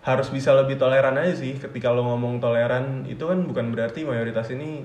[0.00, 4.48] harus bisa lebih toleran aja sih ketika lo ngomong toleran itu kan bukan berarti mayoritas
[4.48, 4.84] ini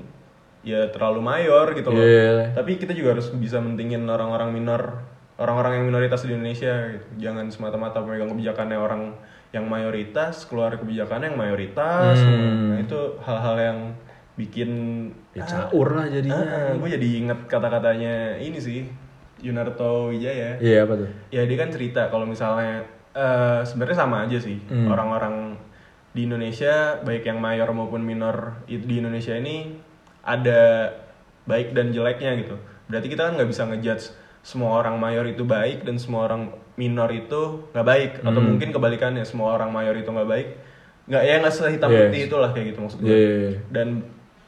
[0.62, 2.52] ya terlalu mayor gitu loh Iya.
[2.54, 5.04] tapi kita juga harus bisa mentingin orang-orang minor
[5.36, 7.06] orang-orang yang minoritas di Indonesia gitu.
[7.22, 9.02] jangan semata-mata pemegang kebijakannya orang
[9.50, 12.70] yang mayoritas keluar kebijakannya yang mayoritas Hmm.
[12.70, 13.80] nah itu hal-hal yang
[14.36, 14.70] bikin
[15.32, 16.74] Ya caur lah jadinya.
[16.74, 18.86] gue jadi inget kata-katanya ini sih
[19.40, 21.10] Yunarto Wijaya Iya apa tuh?
[21.30, 24.88] ya dia kan cerita kalau misalnya eh, sebenarnya sama aja sih Hmm.
[24.88, 25.58] orang-orang
[26.10, 29.78] di Indonesia baik yang mayor maupun minor di Indonesia ini
[30.22, 30.94] ada
[31.44, 34.06] baik dan jeleknya gitu berarti kita kan nggak bisa ngejudge
[34.42, 38.50] semua orang mayor itu baik dan semua orang minor itu nggak baik atau Hmm.
[38.50, 40.48] mungkin kebalikannya semua orang mayor itu nggak baik
[41.06, 42.00] nggak ya nggak sehitam Yes.
[42.06, 43.60] putih itulah kayak gitu maksud gue Iya, iya, iya.
[43.70, 43.88] dan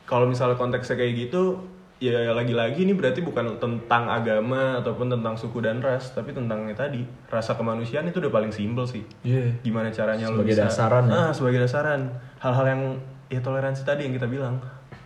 [0.04, 1.60] kalau misalnya konteksnya kayak gitu
[1.98, 6.74] ya lagi-lagi ini berarti bukan tentang agama ataupun tentang suku dan ras tapi tentang yang
[6.74, 9.60] tadi rasa kemanusiaan itu udah paling simpel sih Iya.
[9.62, 11.14] gimana caranya lo Sebagai bisa dasaran ya?
[11.14, 12.02] ah sebagai dasaran
[12.38, 12.82] hal-hal yang
[13.28, 14.58] ya toleransi tadi yang kita bilang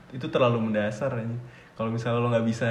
[0.10, 1.36] itu terlalu mendasar aja
[1.74, 2.70] kalau misalnya lo nggak bisa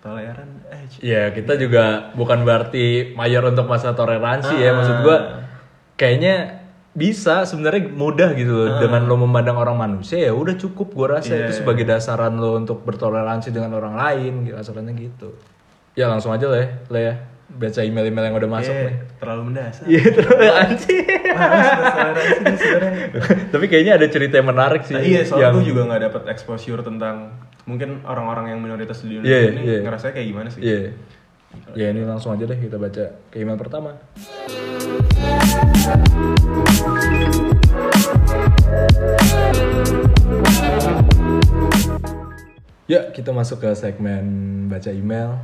[0.00, 4.72] toleran eh Iya, kita juga bukan berarti mayor untuk masa toleransi ya.
[4.72, 4.76] Ah.
[4.80, 5.16] Maksud gua
[5.94, 6.58] kayaknya
[6.90, 11.38] bisa sebenarnya mudah gitu loh dengan lo memandang orang manusia ya udah cukup gua rasa
[11.38, 11.46] Iya.
[11.46, 15.30] itu sebagai dasaran lo untuk bertoleransi dengan orang lain gitu asalnya gitu.
[15.94, 17.14] Ya langsung aja lah ya, lah ya.
[17.50, 18.96] Baca email-email yang udah masuk eh, nih.
[19.18, 20.14] terlalu mendasar Iya, nih
[22.56, 23.04] sebenarnya
[23.52, 24.94] Tapi kayaknya ada cerita yang menarik sih.
[24.94, 27.34] Nah, iya, soalnya yang gue juga nggak dapat exposure tentang
[27.66, 29.78] mungkin orang-orang yang minoritas di Indonesia Iya, ini iya.
[29.82, 30.60] ngerasanya kayak gimana sih?
[30.62, 30.80] Iya.
[31.74, 33.98] Ya ini langsung aja deh kita baca ke email pertama.
[42.90, 44.24] Ya, kita masuk ke segmen
[44.66, 45.38] baca email.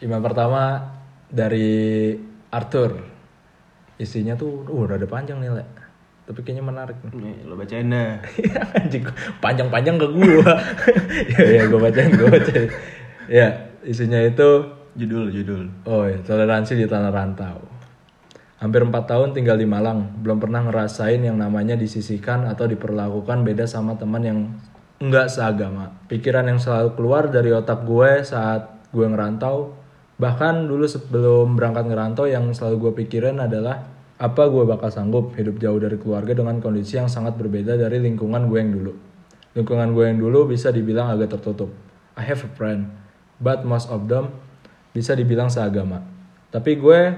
[0.00, 0.84] Email pertama
[1.30, 2.12] dari
[2.50, 3.00] Arthur.
[3.96, 5.64] Isinya tuh uh, udah ada panjang nih, Le.
[6.26, 7.46] Tapi kayaknya menarik nih.
[7.46, 8.22] Lo bacain dah.
[8.78, 9.02] Anjing,
[9.40, 10.52] panjang-panjang ke gua.
[11.34, 12.68] ya, ya gua bacain, gua bacain.
[13.30, 15.70] Ya, isinya itu Judul, judul.
[15.86, 17.62] Oh ya, toleransi di tanah rantau.
[18.58, 23.70] Hampir 4 tahun tinggal di Malang, belum pernah ngerasain yang namanya disisihkan atau diperlakukan beda
[23.70, 24.38] sama teman yang
[24.98, 25.94] enggak seagama.
[26.10, 29.78] Pikiran yang selalu keluar dari otak gue saat gue ngerantau,
[30.20, 35.56] bahkan dulu sebelum berangkat ngerantau yang selalu gue pikirin adalah Apa gue bakal sanggup hidup
[35.56, 38.92] jauh dari keluarga dengan kondisi yang sangat berbeda dari lingkungan gue yang dulu?
[39.56, 41.72] Lingkungan gue yang dulu bisa dibilang agak tertutup.
[42.20, 42.92] I have a friend,
[43.40, 44.28] but most of them
[44.92, 46.04] bisa dibilang seagama.
[46.52, 47.16] Tapi gue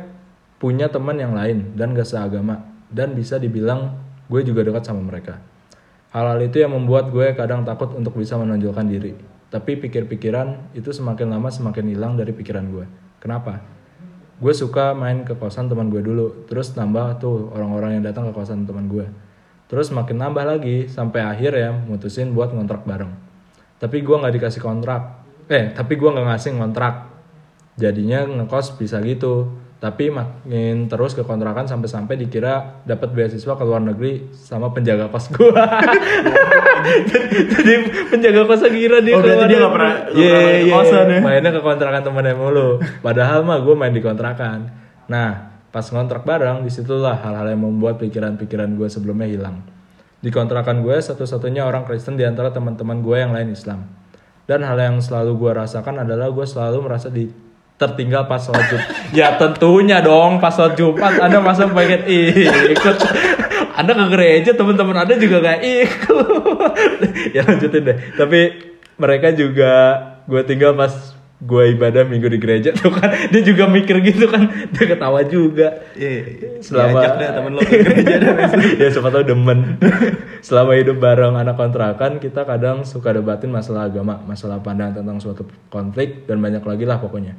[0.63, 2.71] punya teman yang lain dan gak seagama.
[2.87, 3.99] Dan bisa dibilang
[4.31, 5.43] gue juga dekat sama mereka.
[6.15, 9.19] Hal-hal itu yang membuat gue kadang takut untuk bisa menonjolkan diri.
[9.53, 12.89] Tapi pikir-pikiran itu semakin lama semakin hilang dari pikiran gue.
[13.21, 13.61] Kenapa?
[14.41, 16.49] Gue suka main ke kosan teman gue dulu.
[16.49, 19.05] Terus nambah tuh orang-orang yang datang ke kosan teman gue.
[19.69, 23.13] Terus makin nambah lagi sampai akhir ya mutusin buat ngontrak bareng.
[23.77, 25.21] Tapi gue nggak dikasih kontrak.
[25.53, 27.13] Eh, tapi gue nggak ngasih kontrak.
[27.77, 29.53] Jadinya ngekos bisa gitu.
[29.83, 35.27] Tapi makin terus ke kontrakan sampai-sampai dikira dapat beasiswa ke luar negeri sama penjaga kos
[35.29, 35.51] gue.
[37.51, 37.75] jadi
[38.07, 39.73] penjaga kos kira dia Oh, berarti dia negeri.
[39.75, 41.19] pernah- nggak Iya, iya, kosan ya?
[41.19, 42.69] Mainnya ke kontrakan temennya mulu.
[43.01, 44.71] Padahal mah gue main di kontrakan.
[45.07, 45.31] Nah,
[45.69, 49.67] pas ngontrak bareng, di situlah hal-hal yang membuat pikiran-pikiran gue sebelumnya hilang.
[50.23, 53.83] Di kontrakan gue, satu-satunya orang Kristen di antara teman-teman gue yang lain Islam.
[54.47, 57.27] Dan hal yang selalu gue rasakan adalah gue selalu merasa di
[57.83, 58.89] tertinggal pas sholat Jumat.
[59.19, 62.97] ya tentunya dong pas sholat Jumat Anda masa pengen ikut.
[63.79, 66.27] Anda ke gereja teman-teman Anda juga gak ikut.
[67.37, 67.97] ya lanjutin deh.
[68.15, 68.41] Tapi
[68.95, 69.73] mereka juga
[70.31, 70.95] gue tinggal pas
[71.43, 75.75] gue ibadah minggu di gereja tuh kan dia juga mikir gitu kan dia ketawa juga
[75.99, 78.15] Iya, selama diajak deh temen lo ke gereja
[78.79, 79.59] ya siapa tahu demen
[80.39, 85.43] selama hidup bareng anak kontrakan kita kadang suka debatin masalah agama masalah pandangan tentang suatu
[85.67, 87.35] konflik dan banyak lagi lah pokoknya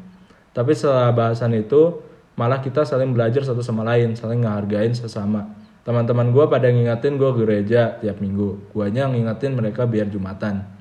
[0.54, 2.00] tapi setelah bahasan itu
[2.40, 7.32] malah kita saling belajar satu sama lain saling ngehargain sesama teman-teman gue pada ngingetin gue
[7.36, 10.74] gereja tiap minggu guanya ngingetin mereka biar jumatan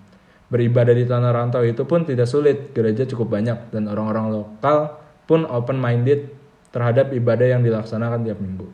[0.53, 5.49] Beribadah di tanah rantau itu pun tidak sulit, gereja cukup banyak dan orang-orang lokal pun
[5.49, 6.29] open minded
[6.69, 8.69] terhadap ibadah yang dilaksanakan tiap minggu.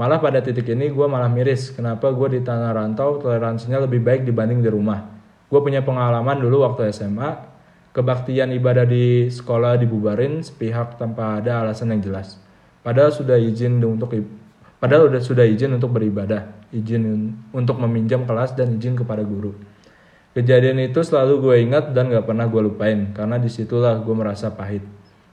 [0.00, 4.24] Malah pada titik ini gue malah miris, kenapa gue di tanah rantau toleransinya lebih baik
[4.24, 5.04] dibanding di rumah.
[5.52, 7.53] Gue punya pengalaman dulu waktu SMA,
[7.94, 12.42] kebaktian ibadah di sekolah dibubarin sepihak tanpa ada alasan yang jelas.
[12.82, 14.12] Padahal sudah izin untuk
[14.82, 19.54] padahal udah sudah izin untuk beribadah, izin untuk meminjam kelas dan izin kepada guru.
[20.34, 24.50] Kejadian itu selalu gue ingat dan gak pernah gue lupain karena di situlah gue merasa
[24.50, 24.82] pahit.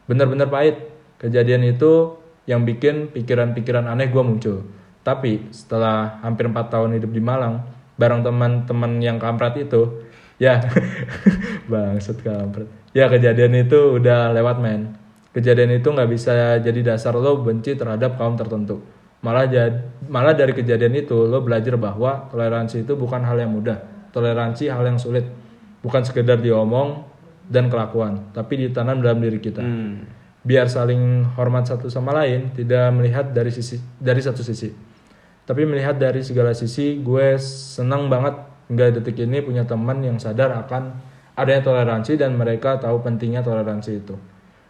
[0.05, 0.77] Bener-bener pahit.
[1.17, 4.61] Kejadian itu yang bikin pikiran-pikiran aneh gue muncul.
[5.01, 7.65] Tapi setelah hampir 4 tahun hidup di Malang,
[7.97, 10.05] bareng teman-teman yang kampret itu,
[10.41, 10.57] ya
[11.71, 12.65] bangsat kampret.
[12.97, 14.97] Ya kejadian itu udah lewat men.
[15.37, 18.81] Kejadian itu nggak bisa jadi dasar lo benci terhadap kaum tertentu.
[19.21, 23.77] Malah jad, malah dari kejadian itu lo belajar bahwa toleransi itu bukan hal yang mudah.
[24.11, 25.23] Toleransi hal yang sulit.
[25.85, 27.05] Bukan sekedar diomong
[27.47, 29.61] dan kelakuan, tapi ditanam dalam diri kita.
[29.61, 30.05] Hmm.
[30.41, 34.73] Biar saling hormat satu sama lain, tidak melihat dari sisi dari satu sisi.
[35.45, 40.55] Tapi melihat dari segala sisi, gue senang banget hingga detik ini punya teman yang sadar
[40.55, 40.95] akan
[41.35, 44.15] adanya toleransi dan mereka tahu pentingnya toleransi itu.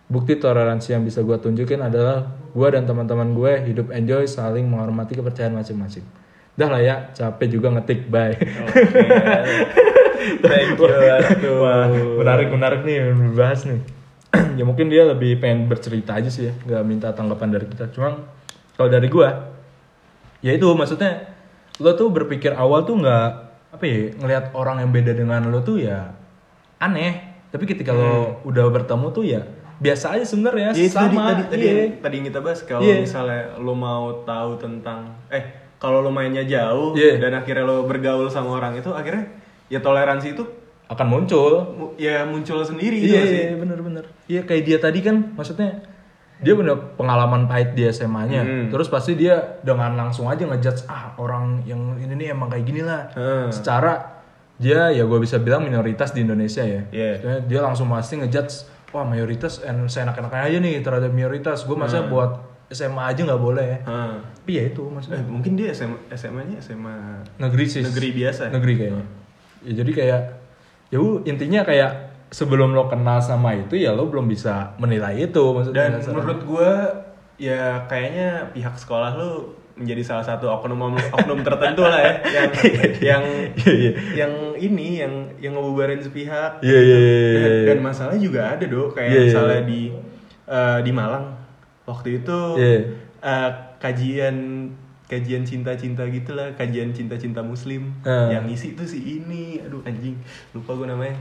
[0.10, 5.14] Bukti toleransi yang bisa gue tunjukin adalah gue dan teman-teman gue hidup enjoy saling menghormati
[5.14, 6.02] kepercayaan masing-masing.
[6.58, 8.34] Dah lah ya, capek juga ngetik, bye.
[10.42, 11.54] Thank you.
[11.64, 13.80] Wah, menarik menarik nih dibahas nih.
[14.60, 17.94] ya mungkin dia lebih pengen bercerita aja sih ya, nggak minta tanggapan dari kita.
[17.94, 18.18] Cuma
[18.76, 19.54] kalau dari gua,
[20.42, 21.32] ya itu maksudnya
[21.80, 25.79] lo tuh berpikir awal tuh nggak apa ya ngelihat orang yang beda dengan lo tuh
[25.79, 26.12] ya
[26.77, 27.13] aneh.
[27.47, 29.41] Tapi ketika lo udah bertemu tuh ya
[29.77, 31.34] biasa aja sebenarnya Ya, sama.
[31.34, 31.73] tadi, tadi, iya.
[31.89, 33.01] yang, tadi yang kita bahas kalau Iya.
[33.01, 35.43] misalnya lo mau tahu tentang eh
[35.75, 37.17] kalau lo mainnya jauh Iya.
[37.17, 39.25] dan akhirnya lo bergaul sama orang itu akhirnya
[39.67, 40.43] ya toleransi itu
[40.86, 41.53] akan muncul.
[41.73, 43.41] mu- ya muncul sendiri gitu Iya, nggak sih.
[43.41, 44.03] iya bener-bener.
[44.27, 45.81] Iya kayak dia tadi kan maksudnya
[46.41, 48.41] dia punya pengalaman pahit di SMA-nya.
[48.41, 48.67] Hmm.
[48.67, 52.82] Terus pasti dia dengan langsung aja ngejudge ah orang yang ini nih emang kayak gini
[52.82, 53.13] lah.
[53.13, 53.47] Hmm.
[53.47, 54.21] Secara
[54.58, 56.82] dia ya gue bisa bilang minoritas di Indonesia ya.
[56.86, 58.54] Maksudnya dia langsung pasti ngejudge
[58.89, 61.63] wah mayoritas en- seenak-enaknya aja nih terhadap minoritas.
[61.63, 63.80] Gue masa buat SMA aja nggak boleh ya.
[63.84, 64.13] Hah.
[64.41, 66.95] Tapi ya itu Eh, maksudnya mungkin dia SMA, SMA-nya SMA
[67.38, 67.82] negeri sih.
[67.82, 68.49] negeri biasa.
[68.49, 69.06] Negeri kayaknya.
[69.62, 70.21] Ya jadi kayak
[70.89, 71.91] ya intinya kayak
[72.32, 75.91] sebelum lo kenal sama itu ya lo belum bisa menilai itu maksudnya.
[75.91, 76.72] Dan menurut gue
[77.38, 79.32] ya kayaknya pihak sekolah lu
[79.72, 82.52] menjadi salah satu oknum oknum tertentu lah ya yang
[83.12, 83.24] yang
[83.58, 86.62] Iya, yang ini yang yang ngebubarin sepihak.
[86.62, 87.32] Iya iya iya, iya.
[87.36, 89.67] Dan, dan masalah juga ada dong kayak Iya, iya, misalnya iya.
[89.67, 89.82] di
[90.48, 91.26] eh, di Malang
[91.84, 92.80] waktu itu Iya.
[93.20, 93.50] eh,
[93.82, 94.36] kajian
[95.10, 98.28] kajian cinta-cinta gitu lah, kajian cinta-cinta muslim Eh.
[98.32, 100.15] yang isi tuh si ini, aduh anjing,
[100.54, 101.20] lupa gue namanya.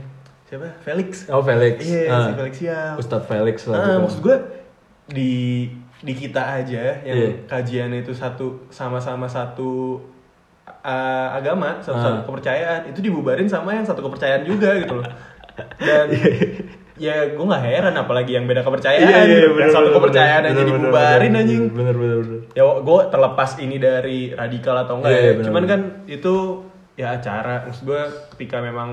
[0.51, 0.67] Siapa?
[0.83, 1.09] Felix.
[1.27, 1.79] Oh Felix.
[1.81, 2.27] Iya, Ah.
[2.27, 2.93] si Felix Siap.
[2.97, 3.99] Ustadz Felix lah Ah, gitu.
[4.03, 4.37] maksud gue
[5.09, 5.31] di
[5.97, 7.31] di kita aja yang Iya.
[7.47, 10.01] kajian itu satu sama-sama satu
[10.81, 12.03] uh, agama satu, Ah.
[12.03, 15.07] satu kepercayaan itu dibubarin sama yang satu kepercayaan juga gitu loh
[15.77, 16.09] dan
[16.97, 19.47] ya gue nggak heran apalagi yang beda kepercayaan Iya, iya, gitu.
[19.51, 22.41] bener, yang satu bener, kepercayaan bener, aja bener, dibubarin bener, anjing Bener bener bener.
[22.51, 25.71] ya gue terlepas ini dari radikal atau enggak Iya, ya iya, benar, cuman benar.
[25.71, 26.33] kan itu
[26.93, 28.01] ya acara maksud gue
[28.35, 28.89] ketika memang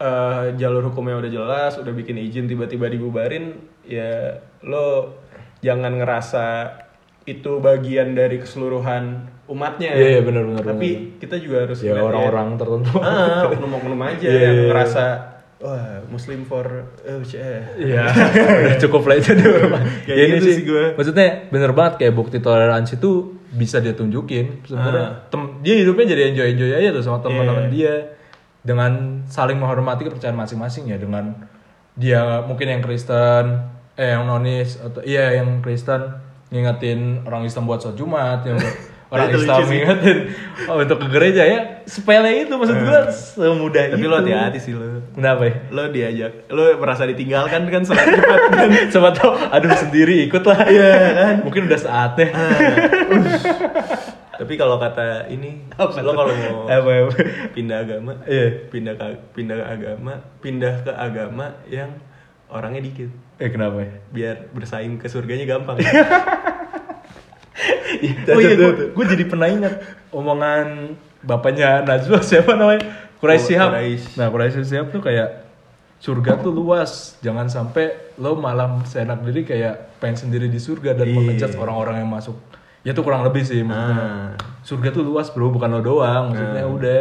[0.00, 5.12] eh, jalur hukumnya udah jelas udah bikin izin tiba-tiba dibubarin ya lo
[5.60, 6.46] jangan ngerasa
[7.22, 11.20] itu bagian dari keseluruhan umatnya Iya, iya, benar, benar, tapi benar.
[11.20, 12.92] kita juga harus Ya ngeliat orang-orang tertentu.
[12.98, 14.68] ah oknum-oknum aja Iya, yang iya, iya.
[14.68, 15.04] ngerasa
[15.60, 16.64] wah muslim for
[16.96, 17.60] oh, ceh.
[17.76, 18.08] Iya,
[18.64, 19.68] udah cukup lah itu dulu.
[20.08, 20.96] Ya ini sih, sih gua.
[20.96, 23.10] Maksudnya bener banget kayak bukti toleransi itu
[23.52, 24.64] bisa dia tunjukin.
[24.64, 25.12] Sebenarnya Ah.
[25.28, 27.70] tem- dia hidupnya jadi enjoy enjoy aja tuh sama teman-teman Iya.
[27.70, 27.94] dia
[28.60, 31.32] dengan saling menghormati kepercayaan masing-masing ya dengan
[31.96, 36.00] dia mungkin yang Kristen, eh yang nonis atau iya yang Kristen
[36.50, 38.60] ngingetin orang Islam buat sholat Jumat, yang
[39.12, 40.18] orang Islam ngingetin
[40.70, 44.10] oh, untuk ke gereja ya sepele itu maksud gua semudah tapi itu.
[44.10, 45.54] lo hati-hati sih lo Kenapa ya?
[45.74, 50.66] lo diajak lo merasa ditinggalkan kan salat Jumat kan Siapa tau, aduh sendiri ikut lah.
[50.70, 51.34] Iya kan?
[51.42, 52.28] Mungkin udah saatnya.
[54.40, 57.12] Tapi kalau kata ini, lo kalau mau Apa, apa?
[57.52, 58.72] pindah agama, Iya.
[58.72, 61.92] pindah ke pindah ke agama, pindah ke agama yang
[62.48, 63.92] orangnya dikit, Eh kenapa ya?
[64.08, 65.76] biar bersaing ke surganya gampang.
[68.26, 68.54] oh iya,
[68.88, 69.74] gue jadi pernah ingat
[70.08, 72.80] omongan bapaknya Najwa siapa namanya?
[73.20, 73.70] Quraisy Oh, Shihab.
[74.16, 75.44] Nah, Quraisy Shihab tuh kayak
[76.00, 81.04] surga tuh luas, jangan sampai lo malam seenak diri kayak pengen sendiri di surga dan
[81.04, 81.14] Iya.
[81.14, 82.40] mengejat orang-orang yang masuk.
[82.80, 84.00] Ya tuh kurang lebih sih maksudnya.
[84.00, 84.30] Ah.
[84.60, 86.32] Surga tuh luas bro, bukan lo doang.
[86.32, 87.00] Maksudnya udah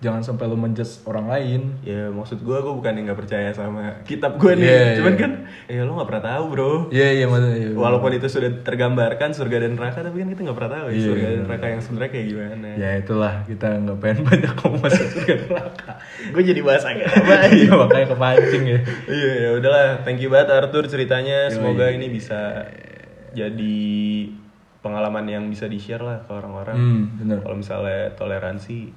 [0.00, 1.60] jangan sampai lo menjudge orang lain.
[1.84, 5.20] ya maksud gue, gue bukan yang nggak percaya sama kitab gue nih, Iya, cuman iya.
[5.20, 5.32] kan,
[5.68, 6.72] ya lo nggak pernah tahu bro.
[6.88, 7.58] Iya iya maksudnya.
[7.60, 7.70] iya.
[7.76, 11.04] Walaupun itu sudah tergambarkan surga dan neraka, tapi kan kita nggak pernah tahu ya Iya.
[11.04, 12.68] surga dan neraka yang sebenarnya kayak gimana.
[12.74, 15.92] Ya itulah kita nggak pengen banyak ngomong masuk surga neraka.
[16.32, 17.34] Gue jadi bahas agama.
[17.60, 18.78] Iya makanya kepancing ya.
[19.04, 21.52] Iya ya udahlah, thank you banget Arthur ceritanya.
[21.52, 22.64] Semoga ini bisa
[23.30, 23.86] jadi
[24.80, 26.76] pengalaman yang bisa di share lah ke orang-orang.
[26.76, 27.40] Hmm.
[27.44, 28.90] Kalau misalnya toleransi,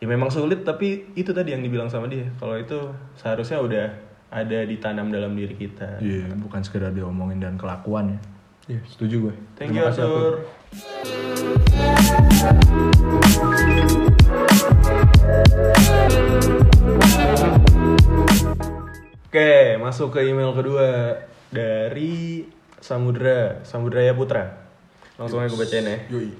[0.00, 2.28] ya memang sulit tapi itu tadi yang dibilang sama dia.
[2.40, 3.86] Kalau itu seharusnya udah
[4.30, 5.98] ada ditanam dalam diri kita.
[5.98, 8.20] Iya bukan sekedar diomongin dan kelakuan ya.
[8.76, 9.34] Iya setuju gue.
[9.58, 10.34] Thank you Terima kasih, Arthur.
[19.30, 21.18] Oke, masuk ke email kedua
[21.50, 22.46] dari
[22.78, 24.69] Samudra, Samudraya Putra.
[25.20, 25.98] Langsung aja gue bacain ya.
[26.08, 26.32] Yoi.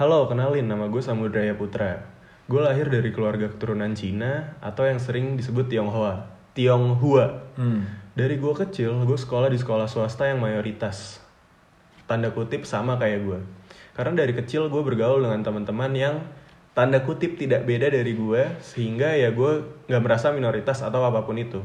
[0.00, 2.08] Halo, kenalin nama gue Samudraya Putra.
[2.48, 6.24] Gue lahir dari keluarga keturunan Cina atau yang sering disebut Tionghoa.
[6.56, 7.52] Tionghoa.
[7.60, 7.84] Hmm.
[8.16, 11.20] Dari gue kecil, gue sekolah di sekolah swasta yang mayoritas.
[12.08, 13.38] Tanda kutip sama kayak gue.
[13.92, 16.16] Karena dari kecil gue bergaul dengan teman-teman yang
[16.72, 21.36] tanda kutip tidak beda dari gue, sehingga ya gue nggak merasa minoritas atau apa pun
[21.36, 21.60] itu.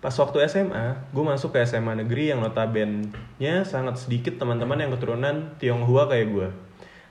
[0.00, 5.52] Pas waktu SMA, gue masuk ke SMA negeri yang notabene-nya sangat sedikit teman-teman yang keturunan
[5.60, 6.48] Tionghoa kayak gue.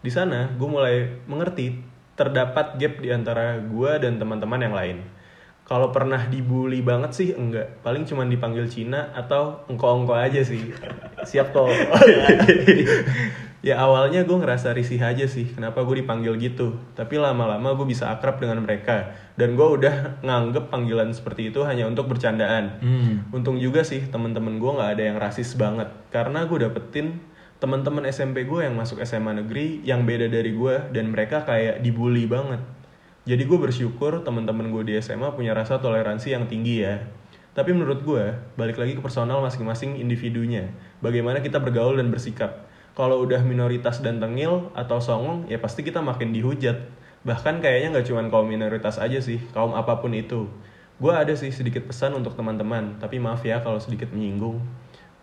[0.01, 1.85] Di sana, gue mulai mengerti
[2.17, 4.97] terdapat gap di antara gue dan teman-teman yang lain.
[5.69, 10.73] Kalau pernah dibully banget sih enggak, paling cuma dipanggil Cina atau engko-engko aja sih.
[11.29, 11.69] Siap kok.
[13.59, 16.79] ya awalnya gue ngerasa risih aja sih, kenapa gue dipanggil gitu.
[16.95, 21.87] Tapi lama-lama gue bisa akrab dengan mereka dan gue udah nganggep panggilan seperti itu hanya
[21.87, 22.79] untuk bercandaan.
[22.79, 23.13] Hmm.
[23.35, 27.19] Untung juga sih teman-teman gue nggak ada yang rasis banget, karena gue dapetin
[27.59, 32.23] teman-teman SMP gue yang masuk SMA negeri yang beda dari gue dan mereka kayak dibully
[32.23, 32.63] banget.
[33.27, 37.03] Jadi gue bersyukur teman-teman gue di SMA punya rasa toleransi yang tinggi ya.
[37.51, 40.71] Tapi menurut gue, balik lagi ke personal masing-masing individunya.
[41.03, 42.68] Bagaimana kita bergaul dan bersikap.
[42.99, 46.83] Kalau udah minoritas dan tengil atau songong, ya pasti kita makin dihujat.
[47.23, 50.51] Bahkan kayaknya nggak cuma kaum minoritas aja sih, kaum apa pun itu.
[50.99, 54.59] Gue ada sih sedikit pesan untuk teman-teman, tapi maaf ya kalau sedikit menyinggung.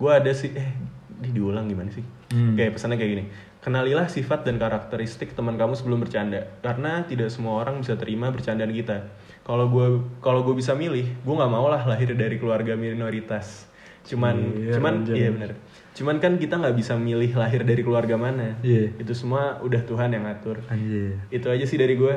[0.01, 0.73] Gue ada sih, eh,
[1.21, 2.01] di diulang gimana sih?
[2.33, 2.57] Hmm.
[2.57, 3.25] Kayak pesannya kayak gini.
[3.61, 8.73] Kenalilah sifat dan karakteristik teman kamu sebelum bercanda, karena tidak semua orang bisa terima bercandaan
[8.73, 9.05] kita.
[9.45, 13.69] Kalau gue kalau gue bisa milih, gue nggak mau lah lahir dari keluarga minoritas.
[14.07, 15.53] Cuman, Iya, cuman, iya bener.
[15.93, 18.61] Cuman kan kita nggak bisa milih lahir dari keluarga mana.
[18.61, 18.95] Iya.
[18.97, 20.63] Itu semua udah Tuhan yang ngatur.
[20.69, 21.19] Anjir.
[21.29, 22.15] Itu aja sih dari gue.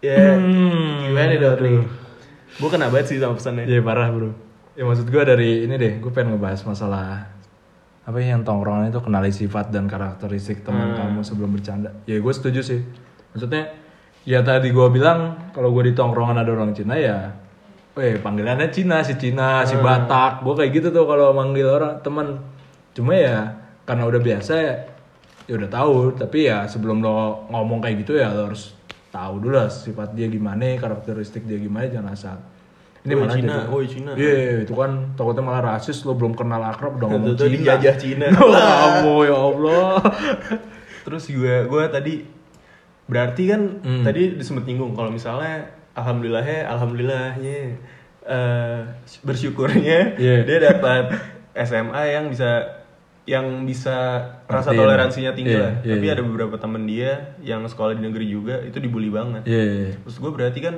[0.00, 1.80] Ya, Hmm, gimana dong nih?
[2.54, 3.64] Gue kena banget sih sama pesannya.
[3.64, 4.30] Iya parah bro.
[4.74, 7.30] Ya maksud gue dari ini deh, gue pengen ngebahas masalah
[8.04, 10.98] apa ya, yang tongkrongan itu kenali sifat dan karakteristik teman Hmm.
[10.98, 11.88] kamu sebelum bercanda.
[12.04, 12.80] Ya gue setuju sih.
[13.32, 13.72] Maksudnya
[14.22, 17.32] ya tadi gue bilang kalau gue di tongkrongan ada orang Cina ya,
[17.94, 19.82] Weh panggilannya Cina si Cina si Hmm.
[19.82, 20.42] Batak.
[20.42, 22.38] Gue kayak gitu tuh kalau manggil orang teman.
[22.90, 23.50] cuma ya
[23.82, 24.74] karena udah biasa ya
[25.44, 28.70] ya udah tahu tapi ya sebelum lo ngomong kayak gitu ya lo harus
[29.10, 32.38] tahu dulu lah sifat dia gimana karakteristik dia gimana jangan asal
[33.02, 34.14] ini malah Cina, woi, Cina.
[34.14, 37.94] iya itu kan takutnya malah rasis lo belum kenal akrab udah ngomong Itu Cina dijajah
[37.98, 38.26] Cina.
[38.38, 39.90] Kamu ya Allah
[41.02, 42.14] Terus gue gue tadi
[43.04, 44.00] berarti kan Hmm.
[44.00, 47.58] tadi disebut nyinggung kalau misalnya alhamdulillahnya alhamdulillahnya
[48.24, 48.78] eh,
[49.20, 50.36] bersyukurnya Iya.
[50.42, 51.14] dia dapat
[51.56, 52.82] SMA yang bisa
[53.24, 55.72] yang bisa rasa toleransinya tinggi Iya, lah.
[55.80, 56.12] iya, Tapi iya.
[56.12, 59.48] ada beberapa temen dia yang sekolah di negeri juga itu dibully banget.
[59.48, 60.76] iya Terus gue berarti kan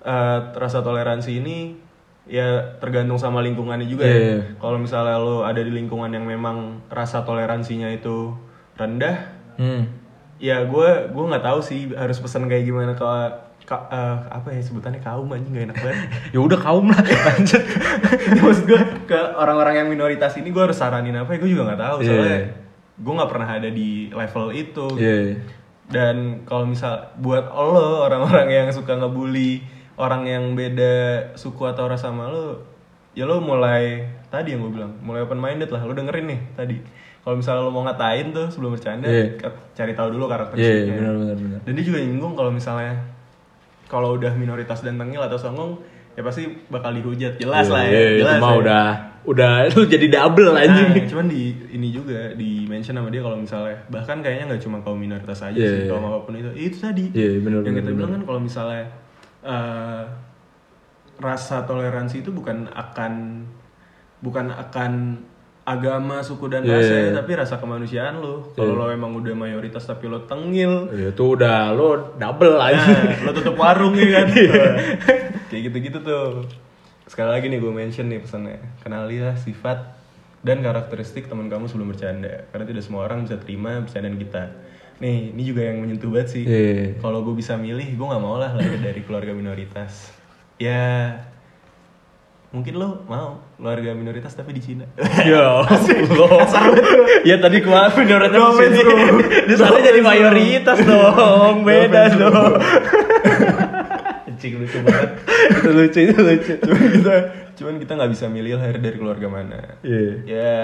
[0.00, 1.76] eh, rasa toleransi ini
[2.22, 4.22] ya tergantung sama lingkungannya juga Iya, ya.
[4.22, 4.38] iya.
[4.56, 8.32] Kalau misalnya lo ada di lingkungan yang memang rasa toleransinya itu
[8.72, 9.16] rendah,
[9.58, 9.82] hmm.
[10.38, 13.04] ya gue gue nggak tahu sih harus pesan kayak gimana ke
[13.62, 15.98] ka- eh, apa ya sebutannya kaum anjing gak enak banget.
[16.28, 16.98] ya udah kaum lah
[17.28, 17.62] lanjut
[18.36, 21.80] Maksud gue ke orang-orang yang minoritas ini gue harus saranin apa ya gue juga nggak
[21.80, 22.08] tahu Iya.
[22.08, 22.40] soalnya
[22.94, 24.86] gue nggak pernah ada di level itu.
[24.96, 25.38] iya
[25.84, 29.60] Dan kalau misal buat lo orang-orang yang suka ngebully
[29.94, 30.94] orang yang beda
[31.34, 32.64] suku atau ras sama lo,
[33.10, 35.82] ya lo mulai tadi yang gue bilang, mulai open minded lah.
[35.82, 36.76] Lo dengerin nih tadi.
[37.20, 39.36] Kalau misalnya lo mau ngatain tuh sebelum bercanda, Iya.
[39.36, 40.26] k- cari tahu dulu
[40.88, 42.96] iya benar benar benar Dan dia juga nyinggung kalau misalnya
[43.92, 45.76] kalau udah minoritas dan tengil atau songong,
[46.12, 47.36] ya pasti bakal dihujat.
[47.36, 48.40] Jelas lah ya, Iya, itu jelas.
[48.40, 48.58] mah ya.
[48.58, 48.84] udah
[49.22, 53.38] udah lu jadi double anjing Nah, cuman di ini juga di mention sama dia kalau
[53.38, 55.90] misalnya bahkan kayaknya nggak cuma kaum minoritas aja Iya, sih iya.
[55.92, 57.98] kaum apa pun itu itu tadi Iya, benar, yang benar, kita benar.
[58.00, 58.84] bilang kan kalau misalnya
[59.44, 60.02] eh,
[61.22, 63.46] rasa toleransi itu bukan akan
[64.18, 64.92] bukan akan
[65.62, 67.12] agama suku dan Iya, ras iya, ya iya.
[67.14, 68.50] tapi rasa kemanusiaan lo.
[68.52, 70.90] Kalau lo emang udah mayoritas tapi lo tengil.
[70.90, 74.26] Ya, itu udah lo double Nah, aja lo tutup warung ya kan?
[74.42, 74.62] Iya.
[75.48, 76.42] kayak gitu-gitu tuh.
[77.06, 78.58] Sekali lagi nih gue mention nih pesannya.
[78.82, 79.94] Kenalilah sifat
[80.42, 82.48] dan karakteristik teman kamu sebelum bercanda.
[82.50, 84.42] Karena tidak semua orang bisa terima bercandaan kita.
[84.98, 86.42] Nih ini juga yang menyentuh banget sih.
[86.42, 86.98] Iya.
[86.98, 90.10] kalau gue bisa milih gue nggak mau lah lahir dari keluarga minoritas.
[90.58, 91.22] Ya
[92.52, 94.84] mungkin lo mau keluarga minoritas tapi di Cina.
[95.24, 95.64] Ya
[97.28, 98.94] ya tadi gua minoritas di sini
[99.48, 101.64] di sana jadi mayoritas dong.
[101.64, 102.52] Beda dong.
[104.28, 105.10] Anjing lucu banget.
[105.48, 106.52] Itu lucu itu lucu.
[106.60, 107.14] Cuman kita
[107.56, 109.60] cuman kita nggak bisa milih lahir dari keluarga mana.
[109.80, 110.12] Iya.
[110.28, 110.56] ya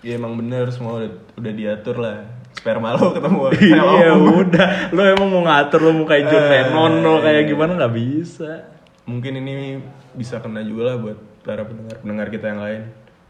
[0.00, 2.18] ya emang bener semua udah, udah diatur lah.
[2.56, 4.68] Sperma lo ketemu iya udah.
[4.96, 7.76] Lo emang mau ngatur lo mau kayak John Eh, Lennon lo kayak gimana?
[7.76, 8.75] Nggak bisa
[9.06, 9.78] mungkin ini
[10.12, 12.82] bisa kena juga lah buat para pendengar pendengar kita yang lain.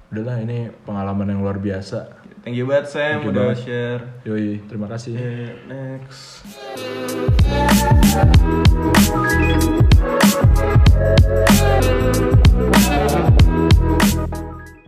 [0.09, 2.24] Udahlah ini pengalaman yang luar biasa.
[2.41, 3.59] Thank you banget Sam Thank you udah banget.
[3.62, 4.03] share.
[4.24, 5.14] Yoi terima kasih.
[5.18, 6.47] Eh, next.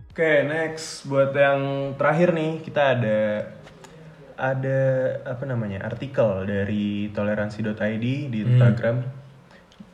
[0.09, 1.07] Oke, next.
[1.07, 1.61] Buat yang
[1.95, 3.19] terakhir nih kita ada
[4.39, 4.79] ada
[5.27, 9.03] apa namanya artikel dari toleransi.id di Instagram.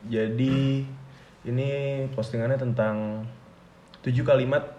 [0.05, 0.85] Jadi
[1.45, 1.69] ini
[2.13, 3.25] postingannya tentang
[4.01, 4.77] tujuh kalimat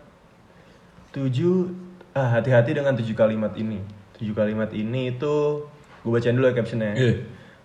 [1.14, 1.72] tujuh
[2.12, 3.82] ah hati-hati dengan tujuh kalimat ini.
[4.18, 5.66] Tujuh kalimat ini itu
[6.02, 6.94] gue bacain dulu ya captionnya.
[6.94, 7.14] Iya.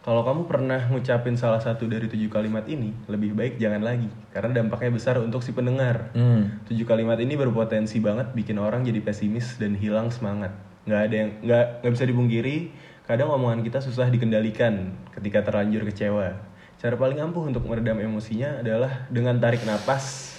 [0.02, 4.58] Kalau kamu pernah ngucapin salah satu dari tujuh kalimat ini, lebih baik jangan lagi, karena
[4.58, 6.10] dampaknya besar untuk si pendengar.
[6.18, 6.66] hmm.
[6.66, 10.58] Tujuh kalimat ini berpotensi banget bikin orang jadi pesimis dan hilang semangat.
[10.90, 12.58] Nggak ada yang nggak nggak bisa dipungkiri,
[13.06, 16.34] kadang omongan kita susah dikendalikan ketika terlanjur kecewa.
[16.82, 20.34] Cara paling ampuh untuk meredam emosinya adalah dengan tarik napas.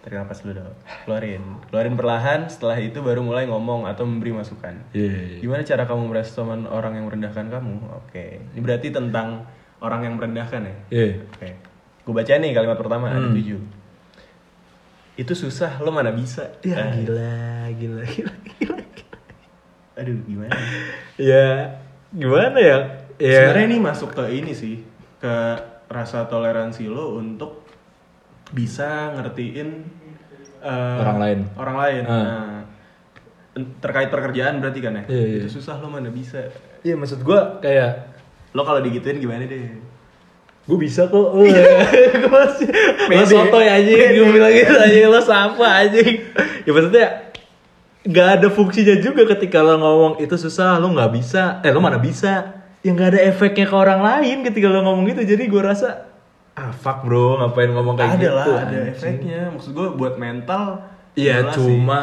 [0.00, 0.72] Tarik napas dulu dong.
[1.04, 1.44] Keluarin.
[1.68, 4.72] Keluarin perlahan, setelah itu baru mulai ngomong atau memberi masukan.
[4.96, 5.44] Iya.
[5.44, 7.92] Gimana cara kamu merespon orang yang merendahkan kamu?
[7.92, 8.40] Oke.
[8.56, 9.44] Ini berarti tentang
[9.84, 10.76] orang yang merendahkan ya?
[10.88, 11.10] Iya.
[11.28, 11.48] Oke.
[12.08, 13.36] Gue baca nih kalimat pertama ada Hmm.
[13.36, 13.60] tujuh.
[15.16, 16.56] Itu susah, lo mana bisa?
[16.64, 18.80] Ya Ah, gila, gila, gila, gila.
[19.96, 20.52] Aduh, gimana?
[21.20, 21.48] Ya,
[22.12, 22.78] gimana ya?
[23.16, 23.48] Ya.
[23.48, 24.84] Sebenarnya ini masuk ke ini sih,
[25.20, 25.36] ke
[25.86, 27.64] rasa toleransi lo untuk
[28.50, 29.68] bisa ngertiin
[30.62, 31.38] eh, Orang lain.
[31.56, 32.02] Orang lain.
[32.06, 32.14] Ah.
[32.16, 32.58] Nah,
[33.80, 35.04] terkait pekerjaan berarti kan ya?
[35.08, 35.38] Iya, iya.
[35.46, 36.52] Itu susah lo mana bisa?
[36.84, 38.14] Iya, maksud gua kayak
[38.56, 39.96] Lo kalau digituin gimana deh?
[40.66, 42.68] gue bisa kok gue masih
[43.06, 46.02] lo soto ya aja gue bilang gitu aja lo sapa aja
[46.66, 47.06] ya maksudnya
[48.02, 52.02] nggak ada fungsinya juga ketika lo ngomong itu susah lo nggak bisa eh lo mana
[52.02, 52.55] bisa
[52.86, 56.06] ya nggak ada efeknya ke orang lain ketika lo ngomong gitu jadi gue rasa
[56.54, 58.86] ah fuck bro ngapain ngomong kayak ada gitu lah, ada anjing.
[58.88, 59.40] efeknya.
[59.50, 60.86] Maksud gue buat mental.
[61.12, 61.60] Iya jelas sih.
[61.60, 62.00] cuma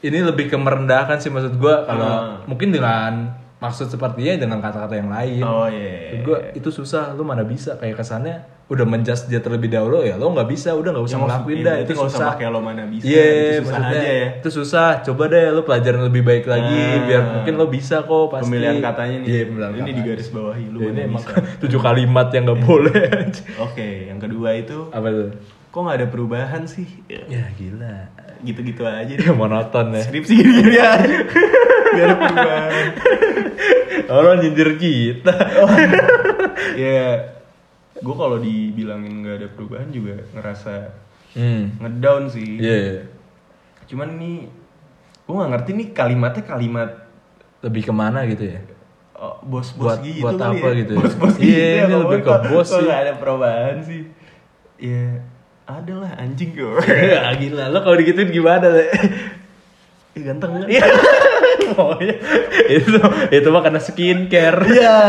[0.00, 2.36] ini lebih ke merendahkan sih maksud gue kalau Ah.
[2.44, 5.42] mungkin dengan maksud sepertinya dengan kata-kata yang lain.
[5.42, 6.16] Oh iya.
[6.18, 10.30] Gue itu susah, lu mana bisa kayak kesannya udah menjudge dia terlebih dahulu ya lo
[10.30, 12.60] nggak bisa udah nggak usah Ya, ngelakuin maksud- dah iya, itu usah susah pakai lo
[12.60, 14.28] mana bisa, iya itu susah maksudnya aja ya.
[14.30, 17.02] itu susah coba deh lo pelajaran lebih baik lagi Nah.
[17.04, 19.26] biar mungkin lo bisa kok pasti Pemilihan katanya nih.
[19.28, 19.90] iya pemilihan ini kata.
[19.90, 21.24] di garis bawahi Ya, mana ini emang
[21.62, 23.02] tujuh kalimat yang nggak boleh
[23.60, 25.28] Oke, yang kedua itu apa tuh
[25.66, 26.86] kok nggak ada perubahan sih?
[27.06, 28.06] Ya, ya gila
[28.42, 29.04] Gitu-gitu aja.
[29.06, 29.20] deh.
[29.20, 30.96] ya monoton ya Skripsi gini-gini aja.
[31.90, 32.86] Gak ada perubahan.
[34.08, 35.34] orang nyindir kita
[36.76, 37.02] ya,
[37.94, 40.74] gue kalau dibilangin nggak ada perubahan juga ngerasa
[41.30, 42.58] hmm ngedown sih.
[42.58, 43.06] iya
[43.84, 44.46] Cuman nih,
[45.20, 46.90] gue nggak ngerti nih kalimatnya kalimat
[47.60, 48.60] lebih ke mana gitu ya
[49.14, 50.78] oh, bos-bos Buat- gitu buat apa ya.
[50.80, 50.98] gitu ya?
[51.02, 51.74] Bos-bos Iya, gitu ya.
[51.76, 52.80] ini kok- lebih ke bos sih.
[52.80, 54.02] nggak ada perubahan sih.
[54.80, 55.39] Ya, ada
[55.78, 56.82] lah anjing gue.
[57.14, 58.84] ya gila lo kalau digituin gimana le
[60.10, 60.66] Ih, ganteng kan?
[60.66, 60.82] Iya.
[61.70, 62.14] Pokoknya
[62.82, 62.98] itu
[63.30, 64.60] itu mah karena skincare.
[64.66, 64.96] Iya.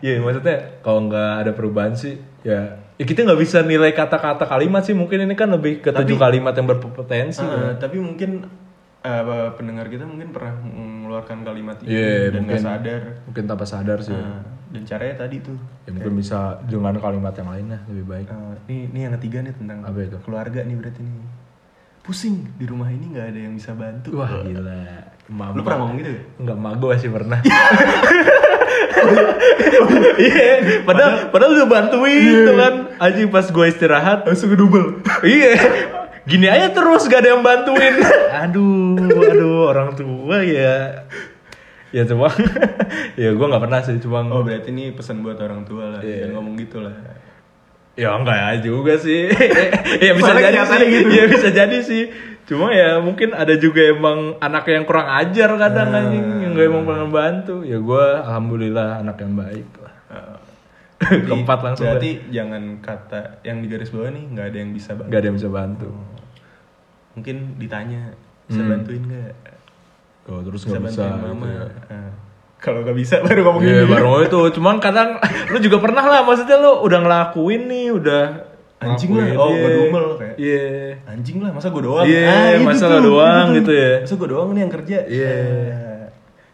[0.00, 4.80] Iya maksudnya kalau nggak ada perubahan sih ya, ya kita nggak bisa nilai kata-kata kalimat
[4.80, 7.44] sih mungkin ini kan lebih ke tujuh kalimat yang berpotensi.
[7.44, 8.48] Ah, tapi mungkin
[9.04, 13.02] eh, pendengar kita mungkin pernah mengeluarkan kalimat itu Iya, dan nggak sadar.
[13.28, 14.16] Mungkin tanpa sadar sih.
[14.16, 15.58] Nah, dan caranya tadi tuh.
[15.82, 18.26] Ya mungkin bisa dengan kalimat yang lainnya lebih baik.
[18.26, 20.16] Eh, ini ini yang ketiga nih tentang Apa itu?
[20.20, 21.26] keluarga nih berarti nih.
[22.00, 24.16] Pusing di rumah ini nggak ada yang bisa bantu.
[24.16, 24.82] Wah gila.
[25.26, 26.10] Emak- Lu pernah ngomong gitu?
[26.10, 26.24] gak?
[26.38, 27.38] Enggak, emak gue masih pernah.
[30.20, 32.74] Iya, padahal padahal udah bantuin tuh kan.
[33.00, 35.00] Anjing pas gue istirahat Langsung double.
[35.22, 35.56] iya.
[36.22, 37.96] Gini aja terus gak ada yang bantuin.
[38.44, 41.08] aduh, aduh orang tua ya.
[41.90, 42.30] Ya cuma
[43.20, 46.26] ya gue nggak pernah sih cuma Oh berarti ini pesan buat orang tua lah, Iya.
[46.26, 46.94] jangan ngomong gitu lah.
[47.98, 49.28] ya enggak juga sih.
[50.06, 50.86] ya bisa jadi sih.
[50.88, 51.10] gitu.
[51.10, 52.04] Ya bisa jadi sih.
[52.46, 55.98] Cuma ya mungkin ada juga emang anak yang kurang ajar kadang Ah.
[56.00, 57.56] anjing yang gak emang pengen bantu.
[57.62, 59.94] Ya gue alhamdulillah anak yang baik lah.
[60.08, 60.38] Uh,
[61.00, 65.10] Keempat langsung Berarti jangan kata yang di garis bawah nih nggak ada yang bisa bantu.
[65.10, 65.90] Gak ada yang bisa bantu.
[67.18, 68.02] Mungkin ditanya
[68.46, 68.70] bisa Hmm.
[68.70, 69.34] bantuin nggak?
[70.28, 71.04] Oh, terus nggak bisa.
[71.06, 71.46] gitu mama.
[71.48, 71.64] ya.
[71.88, 72.10] Nah,
[72.60, 73.84] kalau nggak bisa baru ngomong gini.
[73.88, 75.16] baru itu, cuman kadang
[75.48, 78.24] lu juga pernah lah, maksudnya lu udah ngelakuin nih, udah
[78.80, 79.60] Anjing lah, oh, iya.
[79.60, 80.36] ngedumel kayak.
[80.40, 80.64] Iya.
[81.04, 82.08] Anjing lah, masa gue doang?
[82.08, 83.92] Iya, itu masa lo doang gitu ya.
[84.00, 84.98] Masa gue doang nih yang kerja?
[85.04, 85.28] Iya.
[85.28, 85.90] Eh,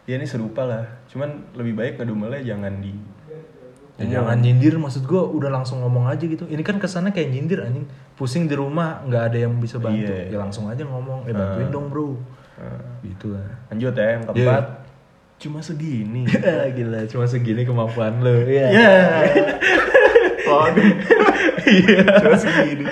[0.07, 1.03] Ya ini serupa lah.
[1.11, 2.95] Cuman lebih baik ngedumelnya jangan di
[3.97, 6.45] Ya, jangan nyindir, maksud gua udah langsung ngomong aja gitu.
[6.45, 7.89] Ini kan kesannya kayak nyindir anjing.
[8.13, 10.05] Pusing di rumah nggak ada yang bisa bantu.
[10.05, 10.37] Iya.
[10.37, 12.13] Ya langsung aja ngomong, eh bantuin dong bro.
[13.01, 13.47] Gitu lah.
[13.69, 14.65] lanjut ya yang keempat.
[15.37, 16.25] Cuma segini.
[16.77, 18.33] Gila, cuma segini kemampuan lo.
[18.43, 18.67] Iya.
[18.73, 18.95] Ya.
[20.49, 20.91] Waduh.
[21.63, 22.03] Iya.
[22.23, 22.85] Cuma segini.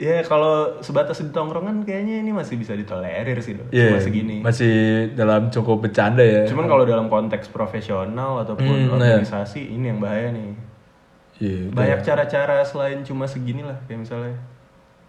[0.00, 3.68] Ya kalau sebatas di tongkrongan kayaknya ini masih bisa ditolerir sih dong.
[3.68, 4.36] Iya, Cuma segini.
[4.40, 4.74] Masih
[5.12, 6.48] dalam cukup bercanda ya.
[6.48, 9.20] Cuman kalau dalam konteks profesional ataupun Hmm, iya.
[9.20, 10.56] organisasi ini yang bahaya nih.
[11.36, 14.40] Iya, Banyak cara-cara selain cuma segini lah kayak misalnya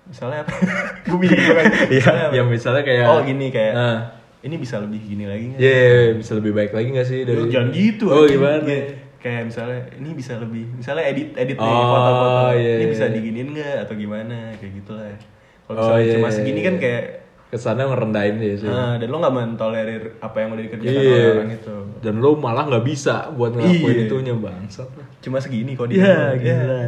[0.03, 0.53] misalnya apa?
[1.05, 1.65] Gue bingung kan.
[1.93, 3.97] Iya, yang misalnya kayak Oh gini kayak Nah.
[4.41, 5.59] ini bisa lebih gini lagi nggak?
[5.59, 8.05] Iya, bisa lebih baik lagi gak sih dari Lu jangan gitu.
[8.07, 8.57] Oh, gimana?
[8.59, 8.85] Kayak,
[9.17, 12.45] kayak misalnya ini bisa lebih misalnya edit edit nih Oh, foto-foto.
[12.51, 12.89] iya, ini iya.
[12.89, 15.13] bisa diginin nggak atau gimana kayak gitu lah.
[15.61, 16.67] Kalau Oh, misalnya iya, cuma iya, segini iya.
[16.67, 17.03] kan kayak
[17.51, 18.63] Kesannya ngerendahin dia sih.
[18.65, 21.11] ah, dan lo nggak mentolerir apa yang udah dikerjakan Iya.
[21.11, 21.75] oleh orang itu.
[21.99, 24.05] Dan lo malah nggak bisa buat ngelakuin Iya.
[24.07, 24.87] itunya bangsat.
[25.19, 26.55] Cuma segini kok Iya, dia.
[26.57, 26.83] gila.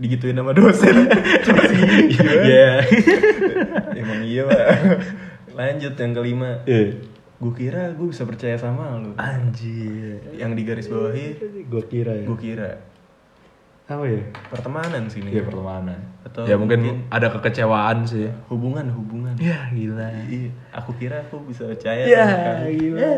[0.00, 0.96] Digituin sama dosen.
[2.40, 2.80] Iya.
[3.92, 4.58] Emang iya pak.
[5.52, 6.50] Lanjut yang kelima.
[6.64, 6.96] Iya.
[7.36, 9.12] Gue kira gue bisa percaya sama lu.
[9.16, 10.20] Anjir.
[10.34, 11.26] Yang di garis bawahi,
[11.66, 12.24] Gue kira ya.
[12.24, 12.70] gue kira
[13.86, 14.22] Apa ya?
[14.46, 15.44] pertemanan sih Iya nih.
[15.44, 15.98] pertemanan.
[16.22, 18.28] Atau ya mungkin, mungkin- ada kekecewaan sih.
[18.46, 19.34] Hubungan, hubungan.
[19.34, 20.06] Ya gila.
[20.22, 22.04] Iya, aku kira aku bisa percaya.
[22.04, 22.70] Ya sama kamu.
[22.70, 23.10] gila.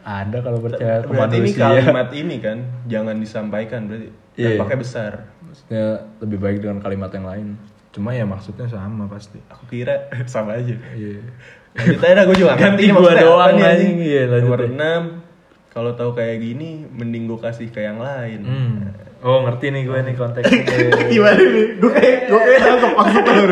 [0.00, 4.08] Ada kalau percaya Berarti ini kalimat ini kan jangan disampaikan berarti.
[4.36, 4.56] Iya.
[4.56, 5.12] Dan pakai besar.
[5.50, 5.84] Maksudnya
[6.22, 7.48] lebih baik dengan kalimat yang lain.
[7.90, 9.42] Cuma ya maksudnya sama pasti.
[9.50, 10.78] Aku kira sama aja.
[10.94, 11.26] Iya.
[11.74, 13.96] Lanjut aja gue juga Ganti maksudnya doang anjing.
[13.98, 15.18] Iya, lanjut Nomor.
[15.18, 15.30] 6
[15.70, 18.42] kalau tahu kayak gini mending gue kasih ke yang lain.
[18.42, 18.74] Hmm.
[19.22, 20.62] Oh ngerti nih gue nih konteksnya.
[21.10, 21.66] Gimana nih?
[21.78, 23.42] Gue kayak gue kayak nangkep maksud lu.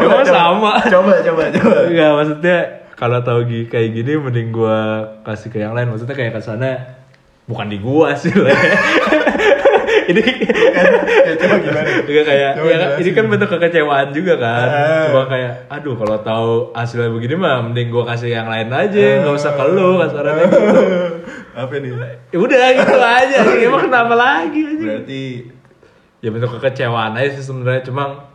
[0.00, 0.72] Emang sama.
[0.88, 1.76] Coba coba coba.
[1.88, 2.58] Enggak maksudnya
[3.02, 5.90] kalau tahu kayak gini mending gua kasih ke yang lain.
[5.90, 7.02] Maksudnya kayak ke sana
[7.50, 8.54] bukan di gua sih lah.
[10.12, 10.22] ini
[11.22, 11.88] Ya, coba gimana?
[12.02, 14.66] Enggak kayak Coba ya kan, ini kan bentuk kekecewaan juga kan.
[14.66, 15.04] Ah.
[15.08, 19.34] Cuma kayak aduh kalau tahu hasilnya begini mah mending gua kasih yang lain aja, nggak
[19.34, 20.60] usah ke lu kasarannya gitu.
[21.52, 21.90] Apa nih?
[22.28, 23.36] Ya udah gitu aja.
[23.66, 24.86] Emang kenapa lagi anjing?
[24.86, 25.24] Berarti
[26.18, 28.30] Ya bentuk kekecewaan aja sih sebenarnya cuma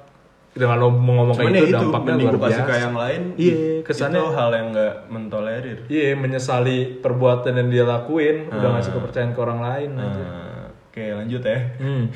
[0.52, 2.98] dengan lo mau ngomong Cuman kayak ya itu itu, dampaknya luar gue biasa ke yang
[2.98, 3.22] lain.
[3.38, 5.78] Iya, kesannya- Itu hal yang gak mentolerir.
[5.88, 8.74] iya menyesali perbuatan yang dia lakuin udah Ah.
[8.76, 10.24] ngasih kepercayaan ke orang lain aja.
[10.98, 11.60] Oke lanjut ya.
[11.78, 12.10] Hmm.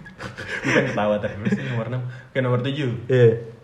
[0.68, 1.96] Bukan ketawa terus sih nomor 6.
[2.28, 3.08] Oke nomor 7.
[3.08, 3.56] Iya.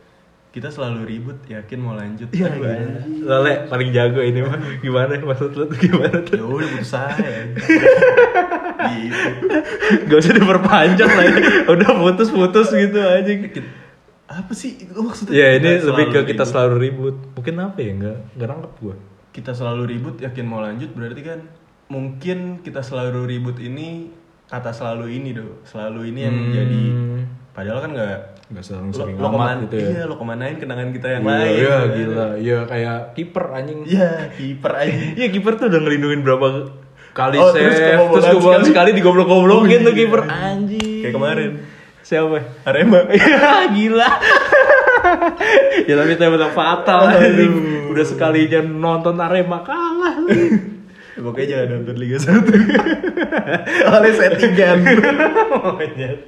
[0.48, 2.32] Kita selalu ribut, yakin mau lanjut.
[2.32, 3.28] Iya, anjing.
[3.28, 4.56] Lele paling jago ini mah.
[4.86, 6.40] Gimana maksud lu tuh gimana tuh?
[6.40, 7.44] Ya udah putus saya.
[8.88, 9.28] gitu.
[10.08, 11.36] Gak usah diperpanjang lah ya.
[11.68, 13.32] Udah putus-putus gitu aja.
[14.32, 15.36] Apa sih itu maksudnya?
[15.36, 16.48] Ya ini Kita lebih ke kita ribut.
[16.48, 17.16] selalu ribut.
[17.36, 17.90] Mungkin apa ya?
[17.92, 18.96] Enggak enggak nangkep gua.
[19.28, 21.42] kita selalu ribut yakin mau lanjut berarti kan
[21.90, 24.14] mungkin kita selalu ribut ini
[24.54, 26.52] kata selalu ini do selalu ini yang Hmm.
[26.52, 26.82] jadi
[27.50, 29.88] padahal kan nggak Enggak sering lo, sering lo amat keman- gitu ya.
[29.88, 32.26] iya lo kemanain kenangan kita yang Iya, lain Iya, gitu gila.
[32.36, 33.78] Iya kayak kiper anjing.
[33.84, 36.46] iya kiper aja Iya kiper tuh udah ngelindungin berapa
[37.12, 37.78] kali Oh, save terus
[38.20, 38.68] kebobolan sekali.
[38.68, 39.98] sekali digoblok-goblokin Oh, tuh iya.
[39.98, 41.00] kiper anjing.
[41.00, 41.50] kayak kemarin
[42.00, 42.36] Siapa?
[42.62, 44.10] Arema Iya, gila.
[45.88, 47.52] ya tapi benar fatal anjing.
[47.88, 50.20] Udah sekalinya nonton Arema kalah.
[51.16, 52.42] Pokoknya jangan nonton Liga 1
[53.94, 54.78] oleh settingan
[55.54, 56.18] Monyet.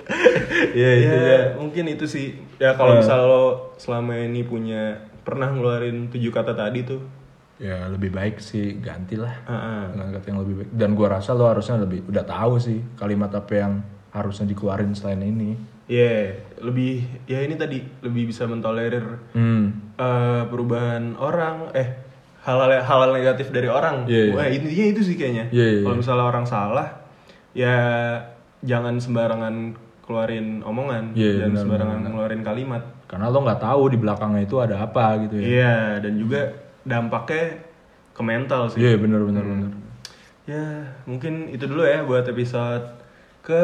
[0.72, 1.40] Iya, ya, itu ya.
[1.56, 2.26] mungkin itu sih
[2.56, 2.98] ya kalau Eh.
[2.98, 7.02] misal lo selama ini punya pernah ngeluarin tujuh kata tadi tuh
[7.56, 9.82] Ya lebih baik sih gantilah ah, ah.
[9.88, 10.70] dengan kata yang lebih baik.
[10.70, 13.80] Dan gua rasa lo harusnya lebih udah tahu sih kalimat apa yang
[14.12, 15.56] harusnya dikeluarin selain ini.
[15.86, 19.72] Iya, lebih ya ini tadi lebih bisa mentolerir Hmm.
[19.96, 22.05] eh, perubahan orang, eh
[22.46, 24.06] hal-hal hal negatif dari orang.
[24.06, 24.34] Iya, iya.
[24.34, 25.50] Wah intinya itu sih kayaknya.
[25.50, 26.88] Iya, iya, Kalau misalnya orang salah,
[27.52, 27.76] ya
[28.62, 29.74] jangan sembarangan
[30.06, 32.10] keluarin omongan Iya, dan benar, sembarangan benar.
[32.14, 32.82] ngeluarin kalimat.
[33.06, 35.44] Karena lo nggak tahu di belakangnya itu ada apa gitu ya.
[35.44, 36.40] Iya, dan juga
[36.82, 37.66] dampaknya
[38.14, 38.78] ke mental sih.
[38.78, 39.70] Iya benar benar benar.
[40.46, 40.64] Ya,
[41.02, 42.94] mungkin itu dulu ya buat episode
[43.42, 43.62] ke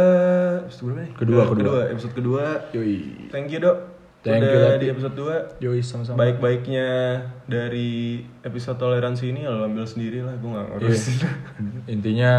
[0.67, 1.11] episode berapa nih?
[1.15, 1.81] Kedua, Ke- kedua.
[1.87, 2.45] episode kedua.
[2.75, 3.31] Yoi.
[3.31, 3.79] Thank you, Dok.
[4.23, 4.79] Thank you, Udah Lapi.
[4.79, 5.15] di episode
[5.59, 5.59] 2.
[5.61, 6.17] Yoi sama-sama.
[6.17, 6.89] Baik-baiknya
[7.45, 11.03] dari episode toleransi ini ya lo ambil sendiri lah, gue gak ngurus.
[11.95, 12.33] Intinya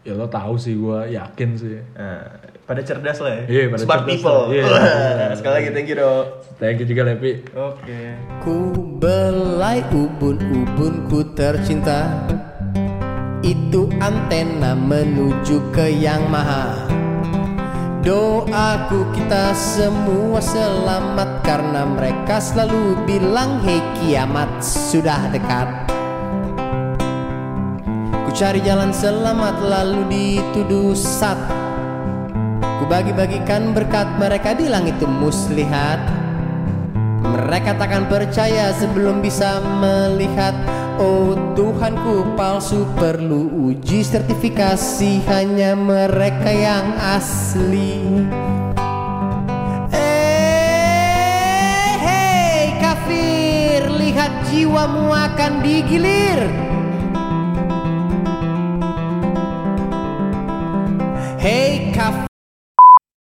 [0.00, 1.82] ya lo tahu sih gua yakin sih.
[1.92, 2.22] Nah,
[2.62, 3.42] pada cerdas lah ya.
[3.50, 4.38] Iya, pada Smart cerdas people.
[4.38, 4.54] lah.
[4.54, 4.64] Iya.
[4.64, 6.24] Wah, Sekali lagi thank you, Dok.
[6.54, 7.32] Thank you juga Lepi.
[7.50, 8.00] Oke.
[8.38, 8.56] Ku
[8.94, 12.14] belai ubun-ubunku tercinta
[13.42, 16.88] Itu antena menuju ke yang maha
[18.04, 25.88] Doaku kita semua selamat Karena mereka selalu bilang Hei kiamat sudah dekat.
[28.12, 31.40] Ku cari jalan selamat lalu dituduh sat
[32.60, 36.23] Ku bagi-bagikan berkat mereka bilang itu muslihat
[37.34, 40.54] mereka takkan percaya sebelum bisa melihat.
[40.94, 45.26] Oh Tuhanku palsu perlu uji sertifikasi.
[45.26, 47.98] Hanya mereka yang asli.
[49.90, 56.46] Eh, Hei kafir Lihat jiwamu akan digilir.
[61.42, 62.23] Hei kafir